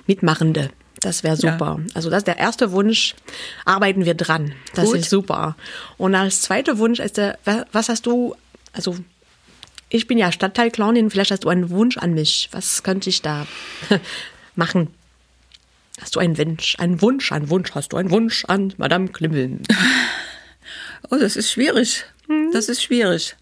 Mitmachende. 0.06 0.71
Das 1.00 1.23
wäre 1.23 1.37
super. 1.37 1.80
Also 1.94 2.09
das 2.09 2.18
ist 2.18 2.26
der 2.26 2.38
erste 2.38 2.73
Wunsch. 2.73 3.14
Arbeiten 3.64 4.04
wir 4.04 4.14
dran. 4.14 4.54
Das 4.75 4.87
Gut. 4.87 4.99
ist 4.99 5.11
super. 5.11 5.56
Und 5.99 6.14
als 6.14 6.40
zweiter 6.42 6.78
Wunsch 6.78 6.99
ist 6.99 7.16
der, 7.18 7.38
wa- 7.44 7.66
was 7.73 7.88
hast 7.88 8.06
du, 8.06 8.35
also 8.73 8.97
ich 9.90 10.06
bin 10.06 10.16
ja 10.18 10.33
Stadtteilclownin, 10.33 11.11
vielleicht 11.11 11.30
hast 11.30 11.44
du 11.44 11.49
einen 11.50 11.68
Wunsch 11.71 11.99
an 11.99 12.14
mich. 12.14 12.49
Was 12.52 12.83
könnte 12.83 13.11
ich 13.11 13.21
da 13.23 13.47
machen? 14.56 14.88
Hast 16.00 16.16
du 16.16 16.21
einen 16.21 16.38
Wunsch? 16.38 16.76
Einen 16.78 17.02
Wunsch? 17.02 17.30
Einen 17.33 17.50
Wunsch? 17.50 17.73
Hast 17.75 17.92
du 17.92 17.97
einen 17.99 18.11
Wunsch 18.11 18.44
an 18.47 18.73
Madame 18.78 19.09
Klimmel? 19.09 19.59
Oh, 21.11 21.16
das 21.16 21.37
ist 21.37 21.52
schwierig. 21.52 22.04
Mhm. 22.28 22.50
Das 22.52 22.71
ist 22.71 22.83
schwierig. 22.83 23.37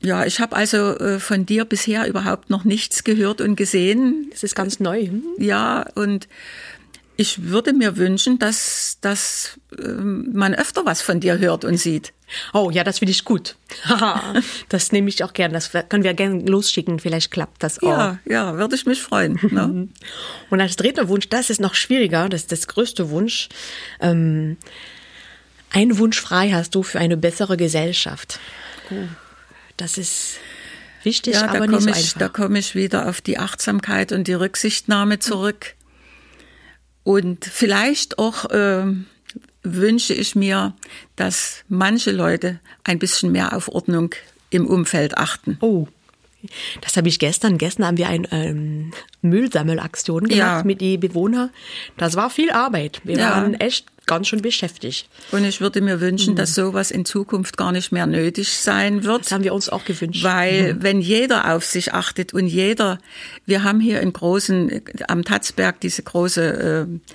Ja, 0.00 0.24
ich 0.24 0.40
habe 0.40 0.54
also 0.54 0.96
äh, 0.98 1.18
von 1.18 1.44
dir 1.44 1.64
bisher 1.64 2.06
überhaupt 2.06 2.50
noch 2.50 2.64
nichts 2.64 3.02
gehört 3.02 3.40
und 3.40 3.56
gesehen. 3.56 4.28
Das 4.30 4.42
ist 4.42 4.54
ganz 4.54 4.78
neu. 4.78 5.06
Hm? 5.06 5.22
Ja, 5.38 5.86
und 5.94 6.28
ich 7.16 7.48
würde 7.48 7.72
mir 7.72 7.96
wünschen, 7.96 8.38
dass, 8.38 8.98
dass 9.00 9.58
ähm, 9.76 10.30
man 10.32 10.54
öfter 10.54 10.86
was 10.86 11.02
von 11.02 11.18
dir 11.18 11.38
hört 11.38 11.64
und 11.64 11.76
sieht. 11.76 12.12
Oh 12.54 12.70
ja, 12.72 12.84
das 12.84 13.00
finde 13.00 13.10
ich 13.10 13.24
gut. 13.24 13.56
Haha, 13.86 14.34
das 14.68 14.92
nehme 14.92 15.08
ich 15.08 15.24
auch 15.24 15.32
gern. 15.32 15.52
Das 15.52 15.72
können 15.88 16.04
wir 16.04 16.14
gerne 16.14 16.44
losschicken. 16.44 17.00
Vielleicht 17.00 17.32
klappt 17.32 17.64
das 17.64 17.82
auch. 17.82 17.88
Ja, 17.88 18.18
ja, 18.24 18.56
würde 18.56 18.76
ich 18.76 18.86
mich 18.86 19.02
freuen. 19.02 19.36
Ne? 19.50 19.88
Und 20.50 20.60
als 20.60 20.76
dritter 20.76 21.08
Wunsch, 21.08 21.28
das 21.28 21.50
ist 21.50 21.60
noch 21.60 21.74
schwieriger. 21.74 22.28
Das 22.28 22.42
ist 22.42 22.52
das 22.52 22.68
größte 22.68 23.10
Wunsch. 23.10 23.48
Ähm, 24.00 24.56
ein 25.70 25.98
Wunsch 25.98 26.20
frei 26.20 26.50
hast 26.50 26.76
du 26.76 26.84
für 26.84 27.00
eine 27.00 27.16
bessere 27.16 27.56
Gesellschaft. 27.56 28.38
Das 29.78 29.96
ist 29.96 30.36
wichtig, 31.04 31.34
Ja, 31.34 31.48
aber 31.48 31.66
nicht 31.66 31.80
so 31.82 31.88
ich, 31.88 31.96
einfach. 31.96 32.18
da 32.18 32.28
komme 32.28 32.58
ich 32.58 32.74
wieder 32.74 33.08
auf 33.08 33.22
die 33.22 33.38
Achtsamkeit 33.38 34.12
und 34.12 34.28
die 34.28 34.34
Rücksichtnahme 34.34 35.18
zurück. 35.20 35.74
Und 37.04 37.44
vielleicht 37.46 38.18
auch 38.18 38.46
ähm, 38.50 39.06
wünsche 39.62 40.12
ich 40.12 40.34
mir, 40.34 40.74
dass 41.16 41.64
manche 41.68 42.10
Leute 42.10 42.60
ein 42.84 42.98
bisschen 42.98 43.32
mehr 43.32 43.54
auf 43.56 43.68
Ordnung 43.68 44.14
im 44.50 44.66
Umfeld 44.66 45.16
achten. 45.16 45.56
Oh, 45.60 45.88
das 46.82 46.96
habe 46.96 47.08
ich 47.08 47.18
gestern. 47.18 47.58
Gestern 47.58 47.86
haben 47.86 47.96
wir 47.98 48.08
eine 48.08 48.30
ähm, 48.30 48.92
Müllsammelaktion 49.22 50.24
gemacht 50.28 50.36
Ja. 50.38 50.62
mit 50.64 50.80
den 50.80 51.00
Bewohnern. 51.00 51.50
Das 51.96 52.14
war 52.16 52.30
viel 52.30 52.50
Arbeit. 52.50 53.00
Wir 53.04 53.18
Ja. 53.18 53.30
waren 53.30 53.54
echt 53.54 53.86
ganz 54.08 54.26
schön 54.26 54.42
beschäftigt. 54.42 55.08
Und 55.30 55.44
ich 55.44 55.60
würde 55.60 55.80
mir 55.80 56.00
wünschen, 56.00 56.34
dass 56.34 56.56
sowas 56.56 56.90
in 56.90 57.04
Zukunft 57.04 57.56
gar 57.56 57.70
nicht 57.70 57.92
mehr 57.92 58.06
nötig 58.06 58.56
sein 58.56 59.04
wird. 59.04 59.26
Das 59.26 59.32
haben 59.32 59.44
wir 59.44 59.54
uns 59.54 59.68
auch 59.68 59.84
gewünscht. 59.84 60.24
Weil 60.24 60.76
wenn 60.80 61.00
jeder 61.00 61.54
auf 61.54 61.64
sich 61.64 61.94
achtet 61.94 62.34
und 62.34 62.48
jeder, 62.48 62.98
wir 63.46 63.62
haben 63.62 63.78
hier 63.78 64.00
in 64.00 64.12
großen, 64.12 64.82
am 65.06 65.24
Tatzberg 65.24 65.80
diese 65.80 66.02
große, 66.02 66.88
äh, 66.88 67.10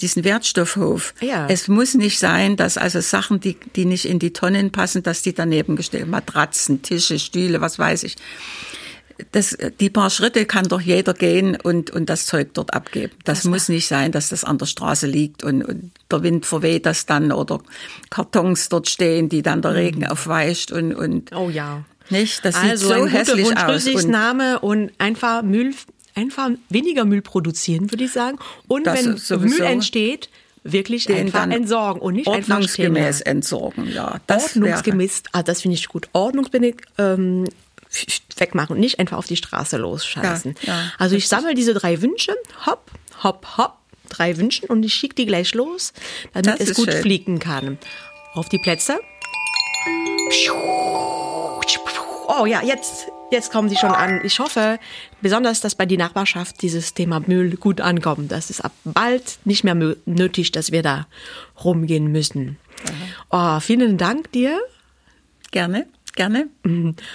diesen 0.00 0.24
Wertstoffhof. 0.24 1.14
Ja. 1.20 1.46
Es 1.48 1.68
muss 1.68 1.94
nicht 1.94 2.18
sein, 2.18 2.56
dass 2.56 2.78
also 2.78 3.00
Sachen, 3.00 3.40
die, 3.40 3.56
die 3.76 3.84
nicht 3.84 4.04
in 4.04 4.18
die 4.18 4.32
Tonnen 4.32 4.70
passen, 4.72 5.02
dass 5.02 5.22
die 5.22 5.34
daneben 5.34 5.76
gestellt, 5.76 6.08
Matratzen, 6.08 6.82
Tische, 6.82 7.18
Stühle, 7.18 7.60
was 7.60 7.78
weiß 7.78 8.04
ich. 8.04 8.16
Das, 9.32 9.56
die 9.80 9.90
paar 9.90 10.10
Schritte 10.10 10.46
kann 10.46 10.68
doch 10.68 10.80
jeder 10.80 11.12
gehen 11.12 11.56
und, 11.60 11.90
und 11.90 12.08
das 12.08 12.26
Zeug 12.26 12.50
dort 12.54 12.72
abgeben. 12.72 13.12
Das, 13.24 13.44
muss 13.44 13.68
nicht 13.68 13.88
sein, 13.88 14.12
dass 14.12 14.28
das 14.28 14.44
an 14.44 14.58
der 14.58 14.66
Straße 14.66 15.06
liegt 15.06 15.42
und, 15.42 15.62
und 15.64 15.90
der 16.10 16.22
Wind 16.22 16.46
verweht 16.46 16.86
das 16.86 17.06
dann 17.06 17.32
oder 17.32 17.60
Kartons 18.10 18.68
dort 18.68 18.88
stehen, 18.88 19.28
die 19.28 19.42
dann 19.42 19.60
der 19.60 19.74
Regen 19.74 20.06
aufweicht 20.06 20.70
und, 20.70 20.94
und 20.94 21.34
Oh 21.34 21.50
ja. 21.50 21.84
nicht? 22.10 22.44
Das 22.44 22.54
also 22.54 22.68
sieht 22.68 22.78
so 22.78 22.92
ein 22.92 23.00
guter 23.02 23.12
hässlich 23.12 23.46
Wunsch, 23.46 23.56
aus. 23.56 23.64
Und 23.64 23.74
Rücksichtnahme 23.74 24.60
und 24.60 24.92
einfach 24.98 25.42
Müll, 25.42 25.74
einfach 26.14 26.50
weniger 26.68 27.04
Müll 27.04 27.22
produzieren, 27.22 27.90
würde 27.90 28.04
ich 28.04 28.12
sagen. 28.12 28.38
Und 28.68 28.86
Das 28.86 29.30
wenn 29.30 29.40
Müll 29.40 29.60
entsteht, 29.62 30.28
wirklich 30.62 31.06
den 31.06 31.26
einfach 31.26 31.50
entsorgen 31.50 32.00
und 32.00 32.14
nicht 32.14 32.28
ordnungsgemäß 32.28 33.20
entsorgen, 33.22 33.90
ja. 33.90 34.20
Das 34.26 34.54
wäre, 34.54 34.66
Ordnungsgemäß, 34.66 35.22
ah, 35.32 35.42
das 35.42 35.62
finde 35.62 35.76
ich 35.76 35.88
gut. 35.88 36.08
Ordnungsgemäß 36.12 36.74
ähm, 36.98 37.44
wegmachen 38.36 38.74
und 38.76 38.80
nicht 38.80 38.98
einfach 38.98 39.16
auf 39.18 39.26
die 39.26 39.36
Straße 39.36 39.76
losscheißen. 39.76 40.54
Ja, 40.62 40.72
ja, 40.72 40.92
also 40.98 41.16
ich 41.16 41.28
sammle 41.28 41.54
diese 41.54 41.74
drei 41.74 42.00
Wünsche, 42.02 42.34
hopp, 42.66 42.90
hopp, 43.22 43.46
hopp, 43.56 43.74
drei 44.08 44.36
Wünschen 44.36 44.68
und 44.68 44.82
ich 44.82 44.94
schicke 44.94 45.14
die 45.16 45.26
gleich 45.26 45.54
los, 45.54 45.92
damit 46.32 46.60
Das 46.60 46.68
es 46.70 46.76
gut 46.76 46.90
schön. 46.92 47.02
fliegen 47.02 47.38
kann. 47.38 47.78
Auf 48.34 48.48
die 48.48 48.58
Plätze. 48.58 48.98
Oh 52.30 52.44
ja, 52.46 52.62
jetzt, 52.62 53.06
jetzt 53.30 53.50
kommen 53.50 53.68
sie 53.68 53.76
schon 53.76 53.90
an. 53.90 54.20
Ich 54.22 54.38
hoffe 54.38 54.78
besonders, 55.22 55.60
dass 55.60 55.74
bei 55.74 55.86
die 55.86 55.96
Nachbarschaft 55.96 56.60
dieses 56.62 56.94
Thema 56.94 57.20
Müll 57.20 57.56
gut 57.56 57.80
ankommt. 57.80 58.30
Das 58.30 58.50
ist 58.50 58.60
ab 58.64 58.72
bald 58.84 59.38
nicht 59.44 59.64
mehr 59.64 59.74
nötig, 60.04 60.52
dass 60.52 60.70
wir 60.70 60.82
da 60.82 61.06
rumgehen 61.64 62.12
müssen. 62.12 62.58
Oh, 63.30 63.58
vielen 63.60 63.96
Dank 63.98 64.30
dir 64.32 64.60
gerne, 65.50 65.86
gerne. 66.18 66.48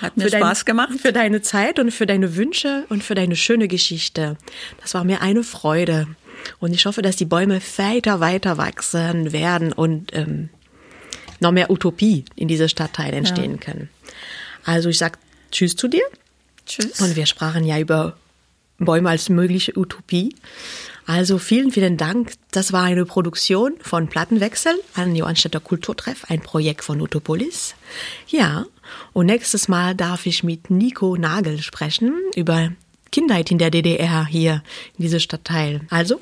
Hat 0.02 0.18
mir 0.18 0.24
für 0.26 0.30
dein- 0.32 0.42
Spaß 0.42 0.66
gemacht. 0.66 0.89
Für 1.00 1.13
deine 1.13 1.42
Zeit 1.44 1.78
und 1.78 1.92
für 1.92 2.08
deine 2.08 2.36
Wünsche 2.36 2.86
und 2.89 3.04
für 3.04 3.13
deine 3.13 3.36
schöne 3.36 3.68
Geschichte. 3.68 4.38
Das 4.82 4.96
war 4.96 5.04
mir 5.04 5.22
eine 5.22 5.44
Freude. 5.44 6.08
Und 6.60 6.74
ich 6.74 6.86
hoffe, 6.88 7.02
dass 7.04 7.16
die 7.16 7.26
Bäume 7.26 7.62
weiter, 7.78 8.20
weiter 8.20 8.58
wachsen 8.58 9.32
werden 9.32 9.72
und 9.72 10.12
ähm, 10.16 10.50
noch 11.39 11.52
mehr 11.52 11.70
Utopie 11.70 12.26
in 12.36 12.48
dieser 12.48 12.68
Stadtteil 12.68 13.13
entstehen 13.13 13.60
können. 13.60 13.89
Also 14.66 14.89
ich 14.89 14.98
sag 14.98 15.20
Tschüss 15.52 15.76
zu 15.76 15.88
dir. 15.88 16.04
Tschüss. 16.66 17.00
Und 17.02 17.16
wir 17.16 17.26
sprachen 17.28 17.66
ja 17.66 17.78
über 17.80 18.18
Bäume 18.77 19.09
als 19.09 19.29
mögliche 19.29 19.77
Utopie. 19.77 20.36
Also 21.05 21.38
vielen, 21.38 21.71
vielen 21.71 21.97
Dank. 21.97 22.33
Das 22.51 22.71
war 22.71 22.83
eine 22.83 23.05
Produktion 23.05 23.73
von 23.81 24.07
Plattenwechsel 24.07 24.73
an 24.93 25.15
Johannstädter 25.15 25.59
Kulturtreff, 25.59 26.25
ein 26.29 26.41
Projekt 26.41 26.83
von 26.83 27.01
Utopolis. 27.01 27.75
Ja, 28.27 28.65
und 29.12 29.25
nächstes 29.25 29.67
Mal 29.67 29.95
darf 29.95 30.25
ich 30.25 30.43
mit 30.43 30.69
Nico 30.69 31.17
Nagel 31.17 31.62
sprechen 31.62 32.13
über 32.36 32.71
Kindheit 33.12 33.51
in 33.51 33.57
der 33.57 33.69
DDR 33.69 34.25
hier 34.25 34.63
in 34.97 35.03
diesem 35.03 35.19
Stadtteil. 35.19 35.81
Also, 35.89 36.19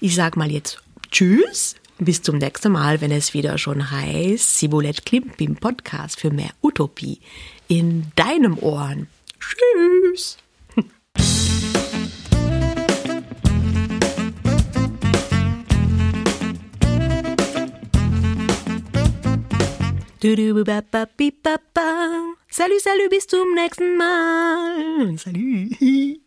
ich 0.00 0.14
sag 0.14 0.36
mal 0.36 0.50
jetzt 0.50 0.80
Tschüss. 1.10 1.76
Bis 1.98 2.22
zum 2.22 2.38
nächsten 2.38 2.72
Mal, 2.72 3.00
wenn 3.00 3.12
es 3.12 3.34
wieder 3.34 3.56
schon 3.56 3.92
heißt, 3.92 4.58
Sibulett 4.58 5.06
Klimp 5.06 5.40
im 5.40 5.54
Podcast 5.54 6.18
für 6.18 6.30
mehr 6.30 6.50
Utopie 6.60 7.20
in 7.68 8.10
deinem 8.16 8.58
Ohren. 8.58 9.06
Tschüss. 9.38 10.38
Salut, 22.48 22.80
salut, 22.80 23.10
bis 23.10 23.26
zum 23.26 23.52
nächsten 23.54 23.98
Mal. 23.98 25.18
Salut. 25.18 26.23